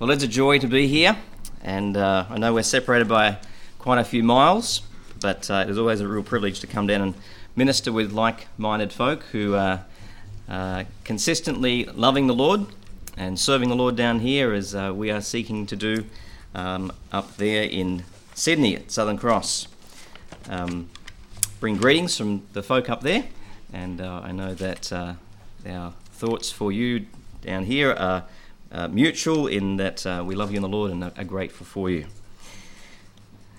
Well, 0.00 0.10
it's 0.10 0.24
a 0.24 0.28
joy 0.28 0.58
to 0.58 0.66
be 0.66 0.88
here, 0.88 1.16
and 1.62 1.96
uh, 1.96 2.26
I 2.28 2.36
know 2.36 2.52
we're 2.52 2.64
separated 2.64 3.06
by 3.06 3.38
quite 3.78 4.00
a 4.00 4.04
few 4.04 4.24
miles, 4.24 4.82
but 5.20 5.48
uh, 5.48 5.62
it 5.64 5.70
is 5.70 5.78
always 5.78 6.00
a 6.00 6.08
real 6.08 6.24
privilege 6.24 6.58
to 6.60 6.66
come 6.66 6.88
down 6.88 7.00
and 7.00 7.14
minister 7.54 7.92
with 7.92 8.10
like 8.10 8.48
minded 8.58 8.92
folk 8.92 9.22
who 9.30 9.54
are 9.54 9.84
uh, 10.48 10.82
consistently 11.04 11.84
loving 11.84 12.26
the 12.26 12.34
Lord 12.34 12.66
and 13.16 13.38
serving 13.38 13.68
the 13.68 13.76
Lord 13.76 13.94
down 13.94 14.18
here 14.18 14.52
as 14.52 14.74
uh, 14.74 14.92
we 14.92 15.12
are 15.12 15.20
seeking 15.20 15.64
to 15.66 15.76
do 15.76 16.06
um, 16.56 16.90
up 17.12 17.36
there 17.36 17.62
in 17.62 18.02
Sydney 18.34 18.74
at 18.74 18.90
Southern 18.90 19.16
Cross. 19.16 19.68
Um, 20.48 20.90
bring 21.60 21.76
greetings 21.76 22.16
from 22.16 22.42
the 22.52 22.64
folk 22.64 22.90
up 22.90 23.02
there, 23.02 23.26
and 23.72 24.00
uh, 24.00 24.22
I 24.24 24.32
know 24.32 24.54
that 24.54 24.92
uh, 24.92 25.14
our 25.64 25.92
thoughts 26.10 26.50
for 26.50 26.72
you 26.72 27.06
down 27.42 27.66
here 27.66 27.92
are 27.92 28.24
uh, 28.74 28.88
mutual 28.88 29.46
in 29.46 29.76
that 29.76 30.04
uh, 30.04 30.22
we 30.26 30.34
love 30.34 30.50
you 30.50 30.56
in 30.56 30.62
the 30.62 30.68
Lord 30.68 30.90
and 30.90 31.04
are, 31.04 31.24
grateful 31.24 31.64
for 31.64 31.88
you. 31.88 32.06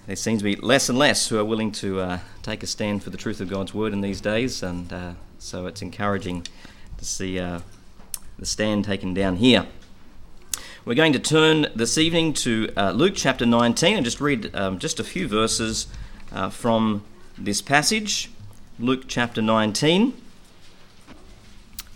There 0.08 0.16
seems 0.16 0.40
to 0.40 0.44
be 0.44 0.56
less 0.58 0.90
and 0.90 0.98
less 0.98 1.30
who 1.30 1.40
are 1.40 1.46
willing 1.46 1.72
to 1.74 2.02
uh, 2.02 2.20
take 2.44 2.62
a 2.64 2.68
stand 2.68 3.02
for 3.02 3.10
the 3.10 3.18
truth 3.18 3.40
of 3.40 3.50
God's 3.50 3.74
word 3.74 3.94
in 3.94 4.02
these 4.02 4.20
days, 4.20 4.62
and 4.62 4.92
uh, 4.92 5.14
so 5.40 5.66
it's 5.68 5.82
encouraging 5.82 6.46
to 6.98 7.06
see 7.06 7.40
uh, 7.40 7.62
the 8.38 8.46
stand 8.46 8.84
taken 8.84 9.14
down 9.14 9.38
here. 9.38 9.66
We're 10.84 10.96
going 10.96 11.14
to 11.14 11.20
turn 11.20 11.68
this 11.74 11.98
evening 11.98 12.34
to 12.34 12.70
uh, 12.76 12.92
Luke 12.92 13.14
chapter 13.16 13.46
19 13.46 13.96
and 13.96 14.06
just 14.06 14.20
read 14.20 14.54
um, 14.54 14.78
just 14.78 15.00
a 15.00 15.04
few 15.04 15.28
verses 15.28 15.88
from 16.52 17.04
this 17.38 17.62
passage. 17.62 18.30
Luke 18.78 19.06
chapter 19.08 19.42
19 19.42 20.14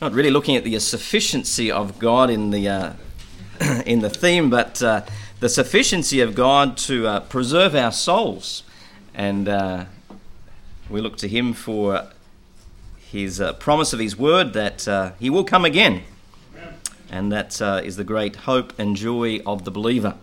not 0.01 0.13
really 0.13 0.31
looking 0.31 0.55
at 0.55 0.63
the 0.63 0.79
sufficiency 0.79 1.69
of 1.69 1.99
God 1.99 2.29
in 2.29 2.51
the 2.51 2.69
uh, 2.69 2.93
in 3.85 3.99
the 3.99 4.09
theme, 4.09 4.49
but 4.49 4.81
uh, 4.81 5.01
the 5.39 5.49
sufficiency 5.49 6.21
of 6.21 6.33
God 6.33 6.77
to 6.77 7.07
uh, 7.07 7.19
preserve 7.21 7.75
our 7.75 7.91
souls. 7.91 8.63
And 9.13 9.49
uh, 9.49 9.85
we 10.89 11.01
look 11.01 11.17
to 11.17 11.27
Him 11.27 11.53
for 11.53 12.07
His 12.97 13.41
uh, 13.41 13.53
promise 13.53 13.91
of 13.91 13.99
His 13.99 14.17
word 14.17 14.53
that 14.53 14.87
uh, 14.87 15.11
He 15.19 15.29
will 15.29 15.43
come 15.43 15.65
again. 15.65 16.03
And 17.11 17.31
that 17.31 17.61
uh, 17.61 17.81
is 17.83 17.95
the 17.95 18.03
great 18.03 18.35
hope 18.37 18.77
and 18.79 18.95
joy 18.95 19.39
of 19.45 19.65
the 19.65 19.71
believer. 19.71 20.15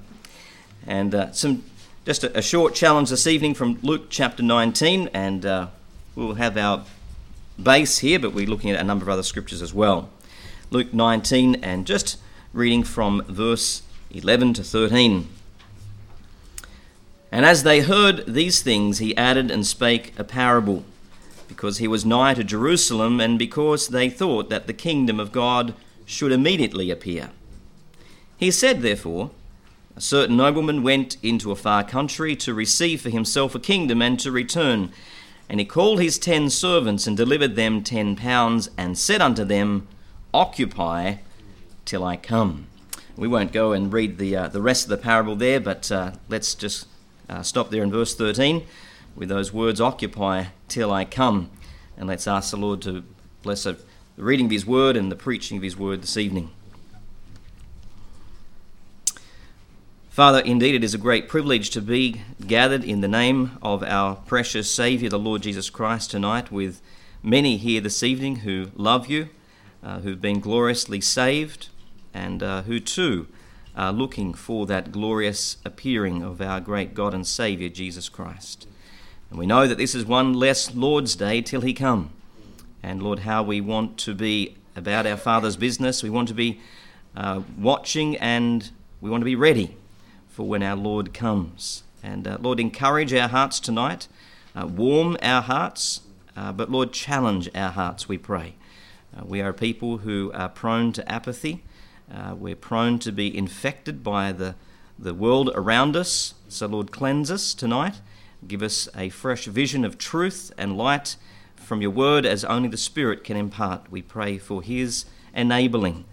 And 0.87 1.31
some 1.33 1.65
just 2.05 2.23
a, 2.23 2.39
a, 2.39 2.43
short 2.43 2.77
challenge 2.77 3.11
this 3.11 3.27
evening 3.27 3.55
from 3.55 3.81
Luke 3.83 4.07
chapter 4.09 4.41
19, 4.41 5.11
and 5.13 5.69
we'll 6.15 6.35
have 6.35 6.57
our 6.57 6.85
base 7.61 7.99
here, 7.99 8.21
but 8.21 8.33
we're 8.33 8.47
looking 8.47 8.71
at 8.71 8.81
a 8.81 8.85
number 8.85 9.05
of 9.05 9.09
other 9.09 9.25
scriptures 9.25 9.61
as 9.61 9.75
well. 9.75 10.09
Luke 10.71 10.95
19 10.95 11.57
and 11.57 11.87
just 11.87 12.19
reading 12.57 12.83
from 12.83 13.23
verse 13.29 13.83
11 14.11 14.55
to 14.55 14.65
13. 14.65 15.29
And 17.31 17.45
as 17.45 17.65
they 17.65 17.81
heard 17.81 18.25
these 18.27 18.63
things, 18.63 18.97
he 18.97 19.15
added 19.15 19.51
and 19.51 19.67
spake 19.67 20.15
a 20.19 20.25
parable, 20.25 20.83
because 21.49 21.77
he 21.79 21.87
was 21.87 22.07
nigh 22.07 22.33
to 22.33 22.43
Jerusalem, 22.43 23.21
and 23.21 23.39
because 23.39 23.89
they 23.89 24.09
thought 24.09 24.49
that 24.49 24.67
the 24.67 24.73
kingdom 24.73 25.21
of 25.21 25.33
God 25.33 25.75
should 26.07 26.33
immediately 26.33 26.91
appear. 26.91 27.29
He 28.39 28.51
said, 28.51 28.81
therefore, 28.81 29.33
a 29.95 30.01
certain 30.01 30.39
nobleman 30.39 30.83
went 30.83 31.19
into 31.23 31.51
a 31.51 31.57
far 31.57 31.85
country 31.85 32.35
to 32.37 32.55
receive 32.55 33.03
for 33.03 33.11
himself 33.11 33.55
a 33.55 33.61
kingdom 33.61 34.01
and 34.01 34.19
to 34.21 34.33
return. 34.33 34.93
And 35.49 35.61
he 35.61 35.67
called 35.67 36.01
his 36.01 36.19
ten 36.19 36.49
servants 36.49 37.07
and 37.07 37.19
delivered 37.19 37.55
them 37.55 37.83
ten 37.83 38.17
pounds, 38.17 38.71
and 38.79 38.97
said 38.97 39.21
unto 39.21 39.45
them, 39.45 39.87
Occupy 40.33 41.17
till 41.87 42.05
I 42.05 42.17
come. 42.17 42.67
We 43.17 43.29
won't 43.29 43.53
go 43.53 43.73
and 43.73 43.91
read 43.91 44.19
the, 44.19 44.37
uh, 44.37 44.49
the 44.49 44.61
rest 44.61 44.85
of 44.85 44.91
the 44.91 44.99
parable 44.99 45.37
there, 45.37 45.59
but 45.59 45.91
uh, 45.91 46.13
let's 46.29 46.55
just 46.55 46.87
uh, 47.31 47.43
stop 47.43 47.71
there 47.71 47.83
in 47.83 47.91
verse 47.91 48.15
13 48.15 48.67
with 49.15 49.31
those 49.31 49.53
words, 49.53 49.81
occupy 49.81 50.47
till 50.69 50.93
I 50.93 51.07
come. 51.07 51.51
And 51.97 52.07
let's 52.07 52.27
ask 52.27 52.51
the 52.51 52.59
Lord 52.59 52.83
to 52.83 53.03
bless 53.43 53.65
the 53.65 53.79
reading 54.19 54.47
of 54.47 54.53
His 54.53 54.67
word 54.67 54.97
and 54.97 55.11
the 55.11 55.17
preaching 55.17 55.57
of 55.57 55.63
His 55.63 55.77
word 55.77 56.03
this 56.03 56.19
evening. 56.19 56.51
Father, 60.11 60.41
indeed, 60.41 60.75
it 60.75 60.85
is 60.85 60.95
a 60.95 60.99
great 60.99 61.29
privilege 61.29 61.71
to 61.71 61.81
be 61.83 62.23
gathered 62.47 62.85
in 62.85 63.03
the 63.03 63.09
name 63.09 63.59
of 63.63 63.83
our 63.83 64.17
precious 64.17 64.71
Saviour, 64.71 65.11
the 65.11 65.19
Lord 65.19 65.43
Jesus 65.43 65.69
Christ, 65.69 66.11
tonight 66.11 66.51
with 66.51 66.81
many 67.23 67.57
here 67.59 67.81
this 67.81 68.03
evening 68.03 68.37
who 68.37 68.71
love 68.75 69.09
you, 69.09 69.29
uh, 69.83 70.01
who've 70.01 70.21
been 70.21 70.41
gloriously 70.41 71.03
saved, 71.03 71.69
and 72.17 72.43
uh, 72.43 72.63
who 72.63 72.81
too 72.81 73.29
are 73.77 73.93
looking 73.93 74.33
for 74.33 74.65
that 74.67 74.91
glorious 74.91 75.59
appearing 75.65 76.23
of 76.23 76.41
our 76.41 76.61
great 76.61 76.95
God 76.95 77.13
and 77.13 77.27
Saviour, 77.27 77.69
Jesus 77.69 78.09
Christ. 78.09 78.67
And 79.29 79.39
we 79.39 79.45
know 79.45 79.69
that 79.69 79.77
this 79.77 79.95
is 79.95 80.07
one 80.07 80.33
less 80.33 80.75
Lord's 80.75 81.15
Day 81.15 81.43
till 81.43 81.61
He 81.61 81.75
come. 81.75 82.11
And 82.83 83.03
Lord, 83.03 83.21
how 83.21 83.43
we 83.43 83.61
want 83.61 83.99
to 83.99 84.15
be 84.15 84.57
about 84.75 85.07
our 85.07 85.17
Father's 85.17 85.57
business. 85.57 86.03
We 86.03 86.09
want 86.09 86.29
to 86.29 86.35
be 86.35 86.61
uh, 87.15 87.43
watching 87.59 88.17
and 88.17 88.71
we 89.01 89.11
want 89.11 89.21
to 89.21 89.27
be 89.27 89.37
ready 89.37 89.77
for 90.29 90.49
when 90.49 90.63
our 90.63 90.77
Lord 90.77 91.13
comes. 91.13 91.83
And 92.03 92.27
uh, 92.27 92.39
Lord, 92.41 92.61
encourage 92.61 93.13
our 93.13 93.29
hearts 93.29 93.61
tonight, 93.61 94.09
uh, 94.55 94.67
warm 94.67 95.19
our 95.23 95.43
hearts, 95.43 96.01
uh, 96.35 96.53
but 96.53 96.71
Lord, 96.71 96.93
challenge 96.93 97.51
our 97.55 97.71
hearts, 97.71 98.09
we 98.09 98.17
pray. 98.17 98.55
Uh, 99.15 99.25
we 99.25 99.41
are 99.41 99.53
people 99.53 99.99
who 99.99 100.31
are 100.35 100.49
prone 100.49 100.93
to 100.93 101.13
apathy. 101.13 101.63
Uh, 102.13 102.35
we're 102.35 102.57
prone 102.57 102.99
to 103.01 103.13
be 103.13 103.37
infected 103.37 104.03
by 104.05 104.33
the, 104.33 104.55
the 104.99 105.15
world 105.15 105.51
around 105.55 105.97
us. 105.97 106.35
So, 106.49 106.67
Lord, 106.67 106.93
cleanse 106.93 107.31
us 107.31 107.55
tonight. 107.55 108.01
Give 108.47 108.63
us 108.63 108.89
a 108.97 109.09
fresh 109.09 109.47
vision 109.47 109.85
of 109.85 109.99
truth 109.99 110.53
and 110.57 110.77
light 110.77 111.17
from 111.57 111.83
your 111.83 111.91
word 111.91 112.25
as 112.25 112.45
only 112.45 112.69
the 112.69 112.77
Spirit 112.77 113.25
can 113.25 113.37
impart. 113.37 113.91
We 113.91 114.03
pray 114.03 114.39
for 114.39 114.63
his 114.63 115.05
enabling. 115.35 116.05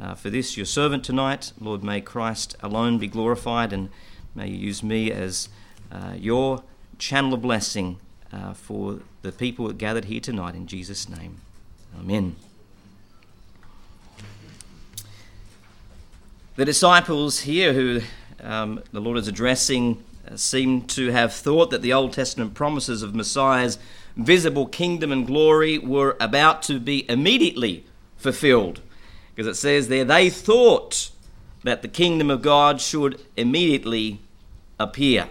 Uh, 0.00 0.14
for 0.14 0.30
this, 0.30 0.56
your 0.56 0.66
servant 0.66 1.04
tonight, 1.04 1.52
Lord, 1.60 1.82
may 1.82 2.00
Christ 2.00 2.56
alone 2.62 2.98
be 2.98 3.08
glorified 3.08 3.72
and 3.72 3.90
may 4.34 4.48
you 4.48 4.56
use 4.56 4.82
me 4.82 5.10
as 5.10 5.48
uh, 5.90 6.14
your 6.16 6.62
channel 6.98 7.34
of 7.34 7.42
blessing 7.42 7.98
uh, 8.32 8.54
for 8.54 9.00
the 9.22 9.32
people 9.32 9.70
gathered 9.72 10.06
here 10.06 10.20
tonight 10.20 10.54
in 10.54 10.66
Jesus' 10.66 11.08
name. 11.08 11.40
Amen. 11.98 12.36
The 16.60 16.66
disciples 16.66 17.40
here, 17.40 17.72
who 17.72 18.02
um, 18.42 18.82
the 18.92 19.00
Lord 19.00 19.16
is 19.16 19.26
addressing, 19.26 20.04
uh, 20.30 20.36
seem 20.36 20.82
to 20.88 21.10
have 21.10 21.32
thought 21.32 21.70
that 21.70 21.80
the 21.80 21.94
Old 21.94 22.12
Testament 22.12 22.52
promises 22.52 23.02
of 23.02 23.14
Messiah's 23.14 23.78
visible 24.14 24.66
kingdom 24.66 25.10
and 25.10 25.26
glory 25.26 25.78
were 25.78 26.18
about 26.20 26.62
to 26.64 26.78
be 26.78 27.08
immediately 27.08 27.86
fulfilled. 28.18 28.82
Because 29.34 29.46
it 29.46 29.58
says 29.58 29.88
there, 29.88 30.04
they 30.04 30.28
thought 30.28 31.08
that 31.64 31.80
the 31.80 31.88
kingdom 31.88 32.30
of 32.30 32.42
God 32.42 32.78
should 32.82 33.18
immediately 33.38 34.20
appear. 34.78 35.28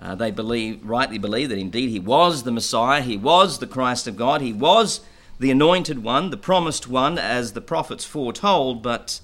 Uh, 0.00 0.16
they 0.16 0.32
believe, 0.32 0.84
rightly 0.84 1.18
believe 1.18 1.50
that 1.50 1.58
indeed 1.58 1.90
he 1.90 2.00
was 2.00 2.42
the 2.42 2.50
Messiah, 2.50 3.00
he 3.00 3.16
was 3.16 3.60
the 3.60 3.68
Christ 3.68 4.08
of 4.08 4.16
God, 4.16 4.40
he 4.40 4.52
was 4.52 5.02
the 5.38 5.52
anointed 5.52 6.02
one, 6.02 6.30
the 6.30 6.36
promised 6.36 6.88
one, 6.88 7.16
as 7.16 7.52
the 7.52 7.60
prophets 7.60 8.04
foretold, 8.04 8.82
but 8.82 9.20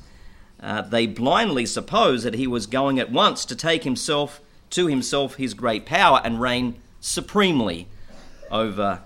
uh, 0.61 0.83
they 0.83 1.07
blindly 1.07 1.67
suppose 1.67 2.25
that 2.25 2.35
he 2.35 2.47
was 2.47 2.67
going 2.67 2.99
at 2.99 3.13
once 3.13 3.45
to 3.45 3.55
take 3.55 3.85
himself 3.85 4.41
to 4.71 4.87
himself 4.87 5.37
his 5.37 5.55
great 5.55 5.87
power 5.87 6.21
and 6.25 6.41
reign 6.41 6.81
supremely 7.01 7.89
over 8.51 9.03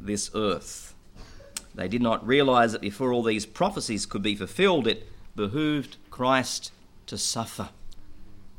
this 0.00 0.30
earth. 0.34 0.94
They 1.74 1.88
did 1.88 2.02
not 2.02 2.26
realize 2.26 2.72
that 2.72 2.80
before 2.80 3.12
all 3.12 3.22
these 3.22 3.46
prophecies 3.46 4.06
could 4.06 4.22
be 4.22 4.34
fulfilled, 4.34 4.86
it 4.86 5.06
behooved 5.36 5.96
Christ 6.10 6.72
to 7.06 7.18
suffer. 7.18 7.70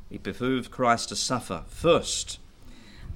It 0.09 0.23
behooved 0.23 0.71
Christ 0.71 1.09
to 1.09 1.15
suffer 1.15 1.63
first. 1.67 2.39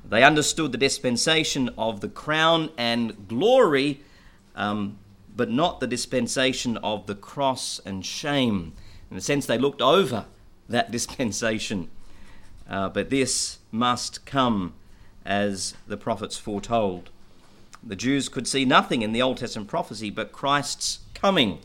They 0.07 0.23
understood 0.23 0.71
the 0.71 0.77
dispensation 0.77 1.69
of 1.77 2.01
the 2.01 2.09
crown 2.09 2.71
and 2.77 3.27
glory, 3.27 4.01
um, 4.55 4.97
but 5.35 5.51
not 5.51 5.79
the 5.79 5.87
dispensation 5.87 6.77
of 6.77 7.05
the 7.05 7.15
cross 7.15 7.79
and 7.85 8.05
shame 8.05 8.73
in 9.11 9.17
a 9.17 9.21
sense, 9.21 9.45
they 9.45 9.57
looked 9.57 9.81
over 9.81 10.25
that 10.67 10.91
dispensation. 10.91 11.89
Uh, 12.69 12.89
but 12.89 13.09
this 13.09 13.57
must 13.71 14.25
come 14.25 14.73
as 15.25 15.73
the 15.87 15.97
prophets 15.97 16.37
foretold. 16.37 17.09
The 17.83 17.95
Jews 17.95 18.29
could 18.29 18.47
see 18.47 18.65
nothing 18.65 19.01
in 19.01 19.13
the 19.13 19.21
Old 19.21 19.37
Testament 19.37 19.69
prophecy 19.69 20.09
but 20.09 20.31
Christ's 20.31 20.99
coming, 21.13 21.59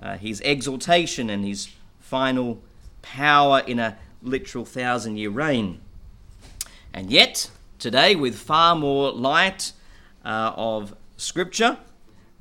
uh, 0.00 0.16
his 0.16 0.40
exaltation, 0.40 1.28
and 1.28 1.44
his 1.44 1.68
final 1.98 2.62
power 3.02 3.60
in 3.66 3.78
a 3.78 3.98
literal 4.22 4.64
thousand 4.64 5.16
year 5.16 5.30
reign. 5.30 5.80
And 6.92 7.10
yet, 7.10 7.50
today, 7.78 8.14
with 8.14 8.36
far 8.36 8.74
more 8.74 9.12
light 9.12 9.72
uh, 10.24 10.52
of 10.56 10.94
Scripture, 11.16 11.78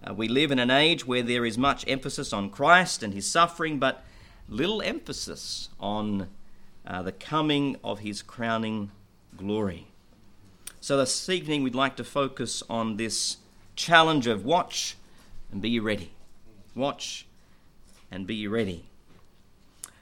uh, 0.08 0.14
we 0.14 0.28
live 0.28 0.52
in 0.52 0.60
an 0.60 0.72
age 0.72 1.06
where 1.06 1.24
there 1.24 1.46
is 1.46 1.58
much 1.58 1.84
emphasis 1.88 2.32
on 2.32 2.50
Christ 2.50 3.04
and 3.04 3.14
his 3.14 3.30
suffering, 3.30 3.80
but 3.80 4.04
little 4.50 4.82
emphasis 4.82 5.70
on 5.80 6.28
uh, 6.86 7.02
the 7.04 7.12
coming 7.12 7.78
of 7.84 8.00
his 8.00 8.22
crowning 8.22 8.92
glory. 9.38 9.88
So, 10.82 10.98
this 10.98 11.30
evening, 11.30 11.64
we'd 11.64 11.76
like 11.76 11.96
to 11.98 12.04
focus 12.04 12.64
on 12.70 12.98
this 12.98 13.38
challenge 13.76 14.28
of 14.28 14.46
watch 14.46 14.98
and 15.52 15.62
be 15.62 15.80
ready. 15.80 16.12
Watch 16.76 17.28
and 18.12 18.26
be 18.26 18.48
ready. 18.48 18.86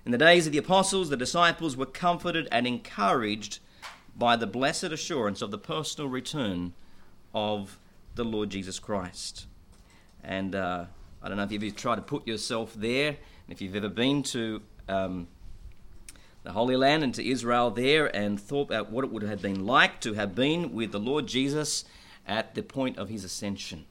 In 0.06 0.12
the 0.12 0.18
days 0.18 0.46
of 0.46 0.54
the 0.54 0.60
apostles, 0.60 1.10
the 1.10 1.18
disciples 1.18 1.76
were 1.76 1.86
comforted 1.86 2.48
and 2.52 2.66
encouraged 2.66 3.60
by 4.16 4.36
the 4.36 4.48
blessed 4.48 4.86
assurance 4.86 5.42
of 5.42 5.52
the 5.52 5.58
personal 5.58 6.10
return 6.10 6.74
of 7.34 7.78
the 8.16 8.24
Lord 8.24 8.50
Jesus 8.50 8.80
Christ. 8.80 9.46
And 10.24 10.56
uh, 10.56 10.86
I 11.22 11.28
don't 11.28 11.38
know 11.38 11.44
if 11.44 11.52
you've 11.52 11.64
ever 11.64 11.76
tried 11.76 11.96
to 11.96 12.02
put 12.02 12.28
yourself 12.28 12.74
there, 12.74 13.18
if 13.50 13.62
you've 13.62 13.76
ever 13.76 13.90
been 13.90 14.24
to 14.24 14.62
um, 14.90 15.28
the 16.44 16.52
Holy 16.52 16.76
Land 16.76 17.04
and 17.04 17.14
to 17.16 17.28
Israel 17.28 17.72
there 17.72 18.14
and 18.16 18.40
thought 18.40 18.70
about 18.70 18.92
what 18.92 19.04
it 19.04 19.12
would 19.12 19.24
have 19.24 19.42
been 19.42 19.66
like 19.66 20.00
to 20.02 20.14
have 20.14 20.36
been 20.36 20.74
with 20.74 20.92
the 20.92 21.00
Lord 21.00 21.28
Jesus 21.28 21.86
at 22.28 22.56
the 22.56 22.64
point 22.64 22.98
of 22.98 23.10
his 23.10 23.24
ascension. 23.24 23.86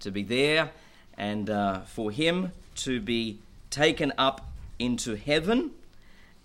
To 0.00 0.10
be 0.10 0.22
there 0.22 0.70
and 1.16 1.48
uh, 1.50 1.80
for 1.80 2.10
him 2.10 2.52
to 2.76 3.00
be 3.00 3.38
taken 3.70 4.12
up 4.18 4.52
into 4.78 5.16
heaven. 5.16 5.72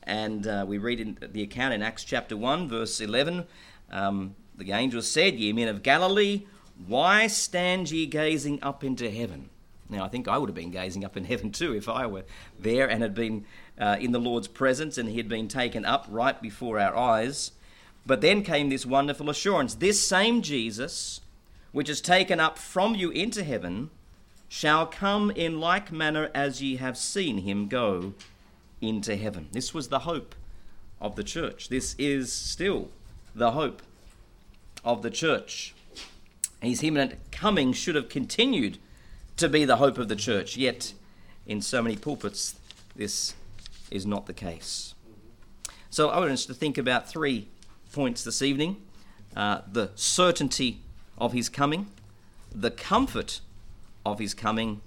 And 0.04 0.48
uh, 0.48 0.65
we 0.68 0.77
read 0.77 1.00
in 1.00 1.18
the 1.21 1.44
account 1.44 1.74
in 1.74 1.81
Acts 1.81 2.04
chapter 2.04 2.38
1, 2.38 2.69
verse 2.69 3.01
11 3.01 3.45
um, 3.92 4.36
the 4.56 4.71
angel 4.71 5.01
said, 5.01 5.36
Ye 5.36 5.54
men 5.54 5.68
of 5.68 5.83
Galilee, 5.83 6.44
why 6.86 7.27
stand 7.27 7.92
ye 7.92 8.06
gazing 8.06 8.59
up 8.62 8.83
into 8.83 9.09
heaven? 9.09 9.50
Now, 9.89 10.03
I 10.03 10.09
think 10.09 10.27
I 10.27 10.37
would 10.37 10.49
have 10.49 10.55
been 10.55 10.71
gazing 10.71 11.05
up 11.05 11.15
in 11.15 11.25
heaven 11.25 11.51
too 11.51 11.73
if 11.73 11.87
I 11.87 12.05
were 12.07 12.25
there 12.59 12.89
and 12.89 13.01
had 13.01 13.13
been 13.15 13.45
uh, 13.79 13.97
in 13.99 14.11
the 14.11 14.19
Lord's 14.19 14.47
presence 14.47 14.97
and 14.97 15.09
he 15.09 15.17
had 15.17 15.29
been 15.29 15.47
taken 15.47 15.85
up 15.85 16.05
right 16.09 16.41
before 16.41 16.79
our 16.79 16.95
eyes. 16.95 17.51
But 18.05 18.21
then 18.21 18.43
came 18.43 18.69
this 18.69 18.85
wonderful 18.85 19.29
assurance 19.29 19.75
this 19.75 20.05
same 20.05 20.41
Jesus, 20.41 21.21
which 21.71 21.89
is 21.89 22.01
taken 22.01 22.39
up 22.39 22.57
from 22.57 22.95
you 22.95 23.11
into 23.11 23.43
heaven, 23.43 23.89
shall 24.49 24.85
come 24.85 25.31
in 25.31 25.59
like 25.59 25.91
manner 25.91 26.29
as 26.33 26.61
ye 26.61 26.77
have 26.77 26.97
seen 26.97 27.39
him 27.39 27.67
go 27.67 28.13
into 28.81 29.15
heaven. 29.15 29.47
This 29.51 29.73
was 29.73 29.89
the 29.89 29.99
hope 29.99 30.35
of 31.01 31.15
the 31.15 31.23
church. 31.23 31.69
This 31.69 31.95
is 31.97 32.31
still 32.31 32.89
the 33.35 33.51
hope 33.51 33.81
of 34.83 35.01
the 35.01 35.09
church. 35.09 35.73
His 36.61 36.81
imminent 36.81 37.15
coming 37.31 37.73
should 37.73 37.95
have 37.95 38.09
continued 38.09 38.77
to 39.37 39.47
be 39.47 39.65
the 39.65 39.77
hope 39.77 39.97
of 39.97 40.07
the 40.07 40.15
church, 40.15 40.57
yet 40.57 40.93
in 41.45 41.61
so 41.61 41.81
many 41.81 41.95
pulpits, 41.95 42.55
this 42.95 43.35
is 43.89 44.05
not 44.05 44.25
the 44.25 44.33
case. 44.33 44.93
So 45.89 46.09
I 46.09 46.19
want 46.19 46.31
us 46.31 46.45
to 46.47 46.53
think 46.53 46.77
about 46.77 47.07
three 47.09 47.47
points 47.91 48.23
this 48.23 48.41
evening 48.41 48.77
uh, 49.35 49.61
the 49.71 49.91
certainty 49.95 50.81
of 51.17 51.31
his 51.31 51.47
coming, 51.47 51.87
the 52.53 52.71
comfort 52.71 53.39
of 54.05 54.19
his 54.19 54.33
coming, 54.33 54.81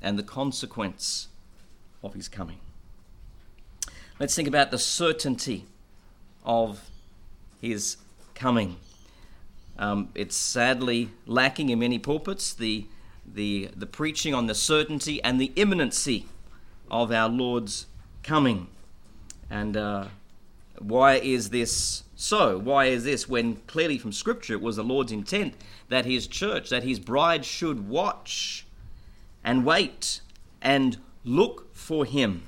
and 0.00 0.18
the 0.18 0.22
consequence 0.22 1.28
of 2.02 2.14
his 2.14 2.28
coming. 2.28 2.58
Let's 4.20 4.34
think 4.34 4.46
about 4.46 4.70
the 4.70 4.78
certainty 4.78 5.64
of 6.44 6.88
his 7.60 7.96
coming. 8.34 8.76
Um, 9.78 10.10
it's 10.14 10.36
sadly 10.36 11.10
lacking 11.26 11.70
in 11.70 11.80
many 11.80 11.98
pulpits 11.98 12.52
the, 12.52 12.86
the, 13.34 13.70
the 13.76 13.86
preaching 13.86 14.34
on 14.34 14.46
the 14.46 14.54
certainty 14.54 15.22
and 15.22 15.40
the 15.40 15.52
imminency 15.56 16.26
of 16.90 17.12
our 17.12 17.28
Lord's 17.28 17.86
coming. 18.22 18.68
And 19.50 19.76
uh, 19.76 20.06
why 20.78 21.14
is 21.14 21.50
this 21.50 22.04
so? 22.16 22.58
Why 22.58 22.86
is 22.86 23.04
this 23.04 23.28
when 23.28 23.56
clearly 23.66 23.98
from 23.98 24.12
Scripture 24.12 24.54
it 24.54 24.60
was 24.60 24.76
the 24.76 24.84
Lord's 24.84 25.12
intent 25.12 25.54
that 25.88 26.04
His 26.04 26.26
church, 26.26 26.70
that 26.70 26.82
His 26.82 26.98
bride 26.98 27.44
should 27.44 27.88
watch 27.88 28.66
and 29.42 29.64
wait 29.64 30.20
and 30.60 30.98
look 31.24 31.74
for 31.74 32.04
Him? 32.04 32.42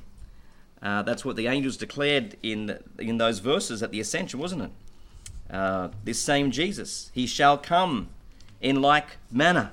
Uh, 0.83 1.03
that's 1.03 1.25
what 1.25 1.37
the 1.37 1.47
angels 1.47 1.77
declared 1.77 2.37
in, 2.43 2.79
in 2.99 3.19
those 3.19 3.39
verses 3.39 3.83
at 3.83 3.91
the 3.91 4.01
ascension, 4.01 4.41
wasn't 4.41 4.63
it? 4.63 4.71
Uh, 5.51 5.89
this 6.05 6.19
same 6.19 6.51
Jesus. 6.51 7.11
He 7.13 7.27
shall 7.27 7.59
come 7.59 8.09
in 8.61 8.81
like 8.81 9.19
manner. 9.31 9.73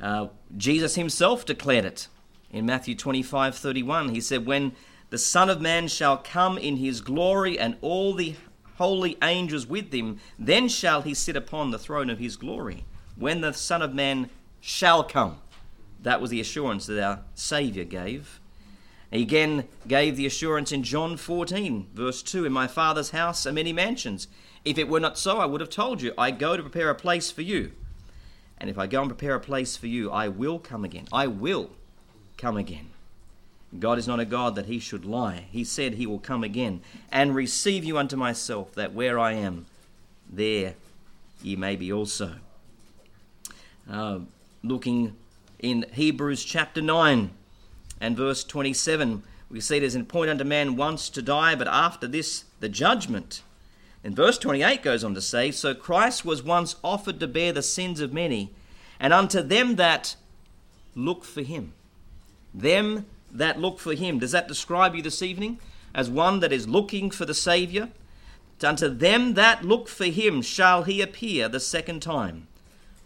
Uh, 0.00 0.28
Jesus 0.56 0.94
himself 0.94 1.44
declared 1.44 1.84
it 1.84 2.08
in 2.50 2.66
Matthew 2.66 2.94
25 2.94 3.56
31. 3.56 4.10
He 4.10 4.20
said, 4.20 4.46
When 4.46 4.72
the 5.10 5.18
Son 5.18 5.50
of 5.50 5.60
Man 5.60 5.88
shall 5.88 6.18
come 6.18 6.58
in 6.58 6.76
his 6.76 7.00
glory 7.00 7.58
and 7.58 7.76
all 7.80 8.14
the 8.14 8.36
holy 8.76 9.16
angels 9.22 9.66
with 9.66 9.92
him, 9.92 10.20
then 10.38 10.68
shall 10.68 11.02
he 11.02 11.14
sit 11.14 11.36
upon 11.36 11.70
the 11.70 11.78
throne 11.78 12.10
of 12.10 12.18
his 12.18 12.36
glory. 12.36 12.84
When 13.16 13.40
the 13.40 13.52
Son 13.52 13.82
of 13.82 13.94
Man 13.94 14.30
shall 14.60 15.02
come. 15.02 15.38
That 16.02 16.20
was 16.20 16.30
the 16.30 16.40
assurance 16.40 16.86
that 16.86 17.02
our 17.02 17.22
Saviour 17.34 17.84
gave. 17.84 18.40
He 19.10 19.22
again 19.22 19.66
gave 19.86 20.16
the 20.16 20.26
assurance 20.26 20.70
in 20.70 20.82
John 20.82 21.16
14, 21.16 21.88
verse 21.94 22.22
2 22.22 22.44
In 22.44 22.52
my 22.52 22.66
Father's 22.66 23.10
house 23.10 23.46
are 23.46 23.52
many 23.52 23.72
mansions. 23.72 24.28
If 24.64 24.78
it 24.78 24.88
were 24.88 25.00
not 25.00 25.18
so, 25.18 25.38
I 25.38 25.46
would 25.46 25.60
have 25.60 25.70
told 25.70 26.02
you, 26.02 26.12
I 26.18 26.30
go 26.30 26.56
to 26.56 26.62
prepare 26.62 26.90
a 26.90 26.94
place 26.94 27.30
for 27.30 27.42
you. 27.42 27.72
And 28.58 28.68
if 28.68 28.78
I 28.78 28.86
go 28.86 29.00
and 29.00 29.10
prepare 29.10 29.34
a 29.34 29.40
place 29.40 29.76
for 29.76 29.86
you, 29.86 30.10
I 30.10 30.28
will 30.28 30.58
come 30.58 30.84
again. 30.84 31.06
I 31.12 31.26
will 31.26 31.70
come 32.36 32.56
again. 32.56 32.90
God 33.78 33.98
is 33.98 34.08
not 34.08 34.20
a 34.20 34.24
God 34.24 34.54
that 34.54 34.66
he 34.66 34.78
should 34.78 35.04
lie. 35.04 35.44
He 35.50 35.62
said 35.62 35.94
he 35.94 36.06
will 36.06 36.18
come 36.18 36.42
again 36.42 36.80
and 37.12 37.34
receive 37.34 37.84
you 37.84 37.98
unto 37.98 38.16
myself, 38.16 38.74
that 38.74 38.94
where 38.94 39.18
I 39.18 39.32
am, 39.32 39.66
there 40.28 40.74
ye 41.42 41.54
may 41.54 41.76
be 41.76 41.92
also. 41.92 42.36
Uh, 43.90 44.20
looking 44.62 45.14
in 45.58 45.86
Hebrews 45.92 46.44
chapter 46.44 46.80
9, 46.80 47.30
and 48.00 48.16
verse 48.16 48.44
27, 48.44 49.22
we 49.50 49.60
see 49.60 49.78
it 49.78 49.82
as 49.82 49.94
in 49.94 50.06
point 50.06 50.30
unto 50.30 50.44
man 50.44 50.76
once 50.76 51.08
to 51.10 51.22
die, 51.22 51.54
but 51.54 51.68
after 51.68 52.06
this, 52.06 52.44
the 52.60 52.68
judgment. 52.68 53.42
And 54.08 54.16
verse 54.16 54.38
28 54.38 54.82
goes 54.82 55.04
on 55.04 55.14
to 55.16 55.20
say, 55.20 55.50
So 55.50 55.74
Christ 55.74 56.24
was 56.24 56.42
once 56.42 56.76
offered 56.82 57.20
to 57.20 57.26
bear 57.26 57.52
the 57.52 57.62
sins 57.62 58.00
of 58.00 58.10
many, 58.10 58.50
and 58.98 59.12
unto 59.12 59.42
them 59.42 59.76
that 59.76 60.16
look 60.94 61.26
for 61.26 61.42
him. 61.42 61.74
Them 62.54 63.04
that 63.30 63.60
look 63.60 63.78
for 63.78 63.92
him. 63.92 64.18
Does 64.18 64.32
that 64.32 64.48
describe 64.48 64.94
you 64.94 65.02
this 65.02 65.20
evening 65.20 65.58
as 65.94 66.08
one 66.08 66.40
that 66.40 66.54
is 66.54 66.66
looking 66.66 67.10
for 67.10 67.26
the 67.26 67.34
Saviour? 67.34 67.90
Unto 68.62 68.88
them 68.88 69.34
that 69.34 69.62
look 69.62 69.88
for 69.88 70.06
him 70.06 70.40
shall 70.40 70.84
he 70.84 71.02
appear 71.02 71.46
the 71.46 71.60
second 71.60 72.00
time, 72.00 72.48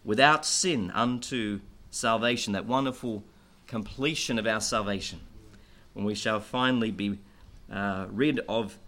without 0.05 0.47
sin 0.47 0.93
unto 0.93 1.59
salvation. 1.91 2.53
That 2.53 2.67
wonderful 2.67 3.25
completion 3.67 4.39
of 4.39 4.47
our 4.47 4.61
salvation, 4.61 5.19
when 5.95 6.05
we 6.05 6.15
shall 6.15 6.39
finally 6.39 6.93
be 6.93 7.19
uh, 7.69 8.07
rid 8.09 8.39
of 8.49 8.79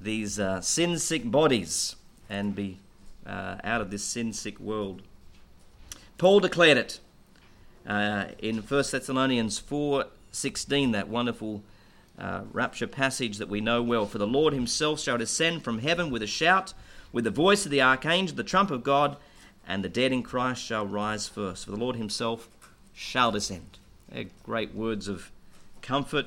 these 0.00 0.38
uh, 0.38 0.60
sin 0.60 0.98
sick 0.98 1.30
bodies 1.30 1.96
and 2.28 2.54
be 2.54 2.78
uh, 3.26 3.56
out 3.64 3.80
of 3.80 3.90
this 3.90 4.04
sin 4.04 4.32
sick 4.32 4.58
world. 4.60 5.02
Paul 6.18 6.40
declared 6.40 6.78
it 6.78 7.00
uh, 7.86 8.26
in 8.38 8.58
1 8.58 8.84
Thessalonians 8.90 9.60
4:16, 9.60 10.92
that 10.92 11.08
wonderful 11.08 11.62
uh, 12.18 12.42
rapture 12.52 12.86
passage 12.86 13.38
that 13.38 13.48
we 13.48 13.60
know 13.60 13.82
well. 13.82 14.06
For 14.06 14.18
the 14.18 14.26
Lord 14.26 14.52
himself 14.54 15.00
shall 15.00 15.18
descend 15.18 15.62
from 15.62 15.78
heaven 15.78 16.10
with 16.10 16.22
a 16.22 16.26
shout, 16.26 16.74
with 17.12 17.24
the 17.24 17.30
voice 17.30 17.64
of 17.64 17.70
the 17.70 17.82
archangel, 17.82 18.36
the 18.36 18.42
trump 18.42 18.70
of 18.70 18.82
God, 18.82 19.16
and 19.68 19.84
the 19.84 19.88
dead 19.88 20.12
in 20.12 20.22
Christ 20.22 20.62
shall 20.62 20.86
rise 20.86 21.28
first. 21.28 21.64
For 21.64 21.70
the 21.70 21.76
Lord 21.76 21.96
himself 21.96 22.48
shall 22.94 23.30
descend. 23.32 23.78
They're 24.08 24.26
great 24.44 24.74
words 24.74 25.08
of 25.08 25.30
comfort 25.82 26.26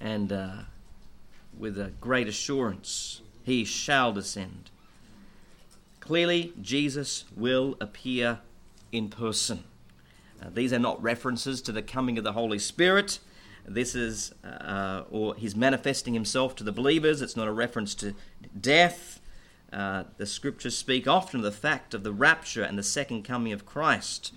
and 0.00 0.32
uh, 0.32 0.52
with 1.58 1.78
a 1.78 1.92
great 2.00 2.28
assurance. 2.28 3.22
He 3.42 3.64
shall 3.64 4.12
descend. 4.12 4.70
Clearly, 6.00 6.52
Jesus 6.60 7.24
will 7.36 7.76
appear 7.80 8.40
in 8.92 9.08
person. 9.08 9.64
Uh, 10.40 10.46
these 10.52 10.72
are 10.72 10.78
not 10.78 11.02
references 11.02 11.60
to 11.62 11.72
the 11.72 11.82
coming 11.82 12.16
of 12.16 12.24
the 12.24 12.32
Holy 12.32 12.58
Spirit. 12.58 13.18
This 13.66 13.94
is, 13.94 14.32
uh, 14.42 15.02
or 15.10 15.34
he's 15.34 15.54
manifesting 15.54 16.14
himself 16.14 16.54
to 16.56 16.64
the 16.64 16.72
believers. 16.72 17.20
It's 17.20 17.36
not 17.36 17.48
a 17.48 17.52
reference 17.52 17.94
to 17.96 18.14
death. 18.58 19.20
Uh, 19.70 20.04
the 20.16 20.24
scriptures 20.24 20.78
speak 20.78 21.06
often 21.06 21.40
of 21.40 21.44
the 21.44 21.52
fact 21.52 21.92
of 21.92 22.02
the 22.02 22.12
rapture 22.12 22.62
and 22.62 22.78
the 22.78 22.82
second 22.82 23.24
coming 23.24 23.52
of 23.52 23.66
Christ 23.66 24.32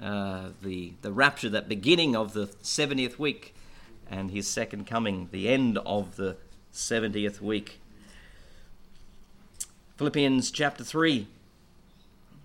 uh, 0.00 0.50
the, 0.62 0.92
the 1.02 1.12
rapture, 1.12 1.48
that 1.48 1.68
beginning 1.68 2.14
of 2.14 2.32
the 2.32 2.46
70th 2.46 3.18
week, 3.18 3.54
and 4.08 4.30
his 4.30 4.46
second 4.46 4.86
coming, 4.86 5.28
the 5.32 5.48
end 5.48 5.78
of 5.78 6.16
the 6.16 6.36
70th 6.76 7.40
week. 7.40 7.80
Philippians 9.96 10.50
chapter 10.50 10.84
3, 10.84 11.26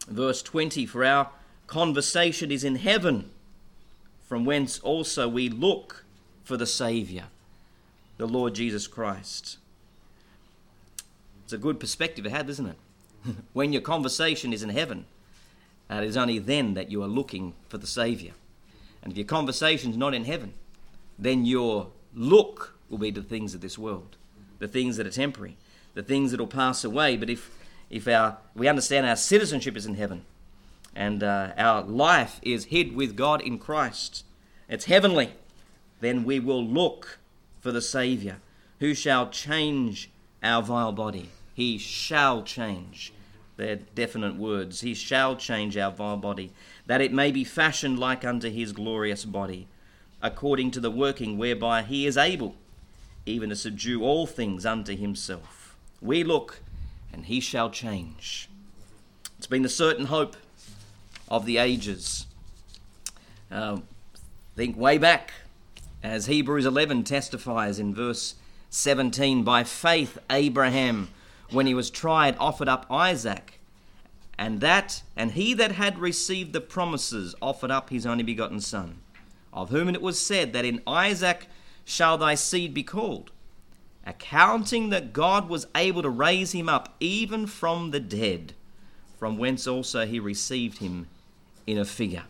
verse 0.07 0.41
20 0.41 0.85
For 0.85 1.03
our 1.03 1.29
conversation 1.67 2.49
is 2.49 2.63
in 2.63 2.77
heaven, 2.77 3.29
from 4.27 4.45
whence 4.45 4.79
also 4.79 5.27
we 5.27 5.49
look 5.49 6.05
for 6.45 6.55
the 6.55 6.65
Saviour, 6.65 7.25
the 8.17 8.25
Lord 8.25 8.55
Jesus 8.55 8.87
Christ. 8.87 9.57
It's 11.43 11.51
a 11.53 11.57
good 11.57 11.79
perspective 11.79 12.23
to 12.23 12.31
have, 12.31 12.49
isn't 12.49 12.67
it? 12.67 12.77
when 13.53 13.73
your 13.73 13.81
conversation 13.81 14.53
is 14.53 14.63
in 14.63 14.69
heaven, 14.69 15.05
uh, 15.89 15.95
it 15.95 16.05
is 16.05 16.15
only 16.15 16.39
then 16.39 16.73
that 16.75 16.89
you 16.89 17.03
are 17.03 17.07
looking 17.07 17.53
for 17.67 17.77
the 17.77 17.85
Saviour. 17.85 18.33
And 19.03 19.11
if 19.11 19.17
your 19.17 19.27
conversation's 19.27 19.97
not 19.97 20.13
in 20.13 20.23
heaven, 20.23 20.53
then 21.19 21.45
your 21.45 21.87
look 22.15 22.77
will 22.89 22.97
be 22.97 23.11
to 23.11 23.21
things 23.21 23.53
of 23.53 23.61
this 23.61 23.77
world, 23.77 24.15
the 24.61 24.67
things 24.67 24.95
that 24.95 25.07
are 25.07 25.11
temporary, 25.11 25.57
the 25.95 26.03
things 26.03 26.29
that 26.31 26.39
will 26.39 26.47
pass 26.47 26.83
away. 26.83 27.17
But 27.17 27.31
if, 27.31 27.49
if 27.89 28.07
our, 28.07 28.37
we 28.55 28.67
understand 28.67 29.07
our 29.07 29.15
citizenship 29.15 29.75
is 29.75 29.87
in 29.87 29.95
heaven 29.95 30.23
and 30.95 31.23
uh, 31.23 31.51
our 31.57 31.81
life 31.81 32.39
is 32.43 32.65
hid 32.65 32.95
with 32.95 33.17
God 33.17 33.41
in 33.41 33.57
Christ, 33.57 34.23
it's 34.69 34.85
heavenly, 34.85 35.31
then 35.99 36.23
we 36.23 36.39
will 36.39 36.63
look 36.63 37.17
for 37.59 37.71
the 37.71 37.81
Saviour 37.81 38.37
who 38.79 38.93
shall 38.93 39.29
change 39.29 40.11
our 40.43 40.61
vile 40.61 40.91
body. 40.91 41.29
He 41.55 41.79
shall 41.79 42.43
change. 42.43 43.13
They're 43.57 43.77
definite 43.95 44.35
words. 44.35 44.81
He 44.81 44.93
shall 44.93 45.35
change 45.35 45.75
our 45.75 45.91
vile 45.91 46.17
body, 46.17 46.53
that 46.85 47.01
it 47.01 47.11
may 47.11 47.31
be 47.31 47.43
fashioned 47.43 47.97
like 47.97 48.23
unto 48.23 48.51
his 48.51 48.73
glorious 48.73 49.25
body, 49.25 49.67
according 50.21 50.69
to 50.71 50.79
the 50.79 50.91
working 50.91 51.39
whereby 51.39 51.81
he 51.81 52.05
is 52.05 52.15
able 52.15 52.55
even 53.25 53.49
to 53.49 53.55
subdue 53.55 54.03
all 54.03 54.25
things 54.25 54.65
unto 54.65 54.95
himself. 54.95 55.75
We 56.01 56.23
look, 56.23 56.61
and 57.13 57.25
he 57.25 57.39
shall 57.39 57.69
change. 57.69 58.49
It's 59.37 59.47
been 59.47 59.61
the 59.61 59.69
certain 59.69 60.05
hope 60.05 60.35
of 61.29 61.45
the 61.45 61.57
ages. 61.57 62.25
Uh, 63.51 63.79
think 64.55 64.77
way 64.77 64.97
back, 64.97 65.33
as 66.03 66.25
Hebrews 66.25 66.65
11 66.65 67.03
testifies 67.03 67.79
in 67.79 67.93
verse 67.93 68.35
17 68.69 69.43
by 69.43 69.63
faith, 69.63 70.17
Abraham, 70.29 71.09
when 71.51 71.67
he 71.67 71.73
was 71.73 71.89
tried, 71.89 72.35
offered 72.39 72.69
up 72.69 72.85
Isaac. 72.89 73.59
And 74.37 74.61
that, 74.61 75.03
and 75.15 75.31
he 75.31 75.53
that 75.55 75.73
had 75.73 75.99
received 75.99 76.53
the 76.53 76.61
promises 76.61 77.35
offered 77.41 77.69
up 77.69 77.89
his 77.89 78.05
only 78.05 78.23
begotten 78.23 78.59
Son, 78.59 78.99
of 79.53 79.69
whom 79.69 79.89
it 79.89 80.01
was 80.01 80.19
said 80.19 80.53
that 80.53 80.65
in 80.65 80.81
Isaac 80.87 81.47
shall 81.91 82.17
thy 82.17 82.35
seed 82.35 82.73
be 82.73 82.83
called, 82.83 83.31
accounting 84.05 84.89
that 84.89 85.11
God 85.11 85.49
was 85.49 85.67
able 85.75 86.01
to 86.01 86.09
raise 86.09 86.53
him 86.53 86.69
up 86.69 86.95
even 87.01 87.45
from 87.45 87.91
the 87.91 87.99
dead, 87.99 88.53
from 89.19 89.37
whence 89.37 89.67
also 89.67 90.05
he 90.05 90.19
received 90.19 90.77
him 90.77 91.07
in 91.67 91.77
a 91.77 91.83
figure. 91.83 92.23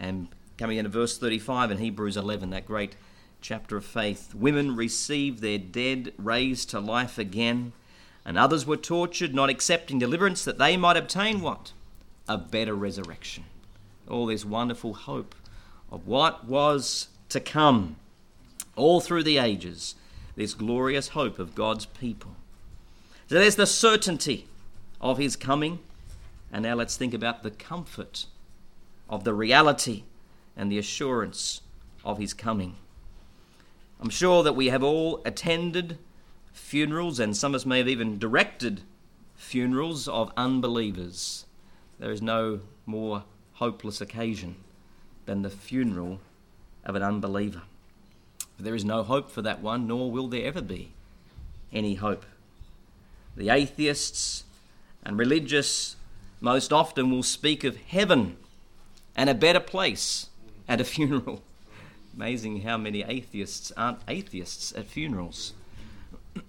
And 0.00 0.28
coming 0.56 0.78
into 0.78 0.88
verse 0.88 1.18
35 1.18 1.72
in 1.72 1.78
Hebrews 1.78 2.16
11, 2.16 2.48
that 2.50 2.66
great 2.66 2.96
chapter 3.42 3.76
of 3.76 3.84
faith, 3.84 4.34
women 4.34 4.74
received 4.74 5.40
their 5.40 5.58
dead 5.58 6.14
raised 6.16 6.70
to 6.70 6.80
life 6.80 7.18
again, 7.18 7.72
and 8.24 8.38
others 8.38 8.66
were 8.66 8.78
tortured, 8.78 9.34
not 9.34 9.50
accepting 9.50 9.98
deliverance, 9.98 10.42
that 10.42 10.56
they 10.56 10.76
might 10.78 10.96
obtain 10.96 11.42
what? 11.42 11.72
A 12.26 12.38
better 12.38 12.74
resurrection. 12.74 13.44
Oh, 14.08 14.20
All 14.20 14.26
this 14.26 14.46
wonderful 14.46 14.94
hope 14.94 15.34
of 15.92 16.06
what 16.06 16.46
was 16.46 17.08
to 17.28 17.40
come 17.40 17.96
all 18.76 19.00
through 19.00 19.24
the 19.24 19.38
ages, 19.38 19.94
this 20.36 20.54
glorious 20.54 21.08
hope 21.08 21.38
of 21.38 21.54
God's 21.54 21.86
people. 21.86 22.36
So 23.28 23.34
there's 23.34 23.56
the 23.56 23.66
certainty 23.66 24.46
of 25.00 25.18
his 25.18 25.34
coming. 25.34 25.80
And 26.52 26.62
now 26.62 26.74
let's 26.74 26.96
think 26.96 27.12
about 27.12 27.42
the 27.42 27.50
comfort 27.50 28.26
of 29.10 29.24
the 29.24 29.34
reality 29.34 30.04
and 30.56 30.70
the 30.70 30.78
assurance 30.78 31.60
of 32.04 32.18
his 32.18 32.32
coming. 32.32 32.76
I'm 34.00 34.10
sure 34.10 34.42
that 34.42 34.54
we 34.54 34.68
have 34.68 34.82
all 34.82 35.22
attended 35.24 35.98
funerals, 36.52 37.18
and 37.18 37.36
some 37.36 37.52
of 37.52 37.60
us 37.60 37.66
may 37.66 37.78
have 37.78 37.88
even 37.88 38.18
directed 38.18 38.82
funerals 39.34 40.06
of 40.06 40.32
unbelievers. 40.36 41.46
There 41.98 42.10
is 42.10 42.22
no 42.22 42.60
more 42.84 43.24
hopeless 43.54 44.00
occasion 44.00 44.56
than 45.24 45.42
the 45.42 45.50
funeral 45.50 46.20
of 46.84 46.94
an 46.94 47.02
unbeliever. 47.02 47.62
There 48.58 48.74
is 48.74 48.84
no 48.84 49.02
hope 49.02 49.30
for 49.30 49.42
that 49.42 49.60
one, 49.60 49.86
nor 49.86 50.10
will 50.10 50.28
there 50.28 50.46
ever 50.46 50.62
be 50.62 50.92
any 51.72 51.94
hope. 51.96 52.24
The 53.36 53.50
atheists 53.50 54.44
and 55.04 55.18
religious 55.18 55.96
most 56.40 56.72
often 56.72 57.10
will 57.10 57.22
speak 57.22 57.64
of 57.64 57.76
heaven 57.76 58.36
and 59.14 59.28
a 59.28 59.34
better 59.34 59.60
place 59.60 60.28
at 60.68 60.80
a 60.80 60.84
funeral. 60.84 61.42
Amazing 62.14 62.62
how 62.62 62.78
many 62.78 63.02
atheists 63.02 63.72
aren't 63.76 64.00
atheists 64.08 64.72
at 64.74 64.86
funerals. 64.86 65.52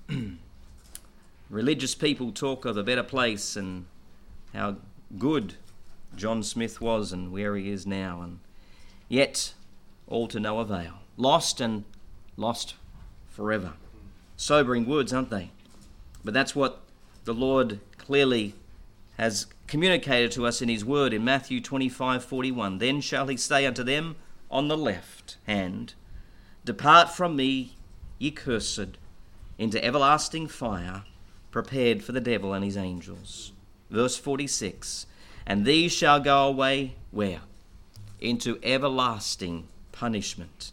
Religious 1.50 1.94
people 1.94 2.32
talk 2.32 2.66
of 2.66 2.78
a 2.78 2.84
better 2.84 3.04
place 3.04 3.56
and 3.56 3.86
how 4.54 4.78
good 5.18 5.56
John 6.16 6.42
Smith 6.42 6.80
was 6.80 7.12
and 7.12 7.32
where 7.32 7.56
he 7.56 7.70
is 7.70 7.86
now, 7.86 8.22
and 8.22 8.40
yet 9.08 9.54
all 10.08 10.28
to 10.30 10.40
no 10.40 10.60
avail. 10.60 11.00
Lost 11.18 11.60
and 11.62 11.84
lost 12.38 12.75
forever. 13.29 13.74
Sobering 14.38 14.88
words, 14.88 15.12
aren't 15.12 15.32
they? 15.32 15.51
But 16.24 16.34
that's 16.34 16.56
what 16.56 16.82
the 17.25 17.34
Lord 17.34 17.79
clearly 17.98 18.53
has 19.17 19.48
communicated 19.65 20.32
to 20.32 20.46
us 20.46 20.62
in 20.62 20.70
his 20.70 20.86
word 20.86 21.13
in 21.13 21.25
Matthew 21.25 21.60
25:41. 21.60 22.77
Then 22.77 23.01
shall 23.01 23.27
he 23.27 23.36
say 23.36 23.65
unto 23.65 23.84
them 23.84 24.15
on 24.50 24.67
the 24.67 24.77
left 24.77 25.38
hand, 25.46 25.94
Depart 26.63 27.10
from 27.10 27.36
me, 27.36 27.75
ye 28.20 28.32
cursed, 28.32 28.98
into 29.58 29.84
everlasting 29.84 30.48
fire, 30.48 31.03
prepared 31.51 32.03
for 32.03 32.12
the 32.12 32.22
devil 32.22 32.53
and 32.53 32.63
his 32.63 32.77
angels. 32.77 33.51
Verse 33.89 34.17
46 34.17 35.06
And 35.46 35.65
these 35.65 35.91
shall 35.91 36.20
go 36.20 36.48
away 36.48 36.96
where? 37.12 37.41
Into 38.20 38.60
everlasting 38.63 39.67
punishment, 39.91 40.72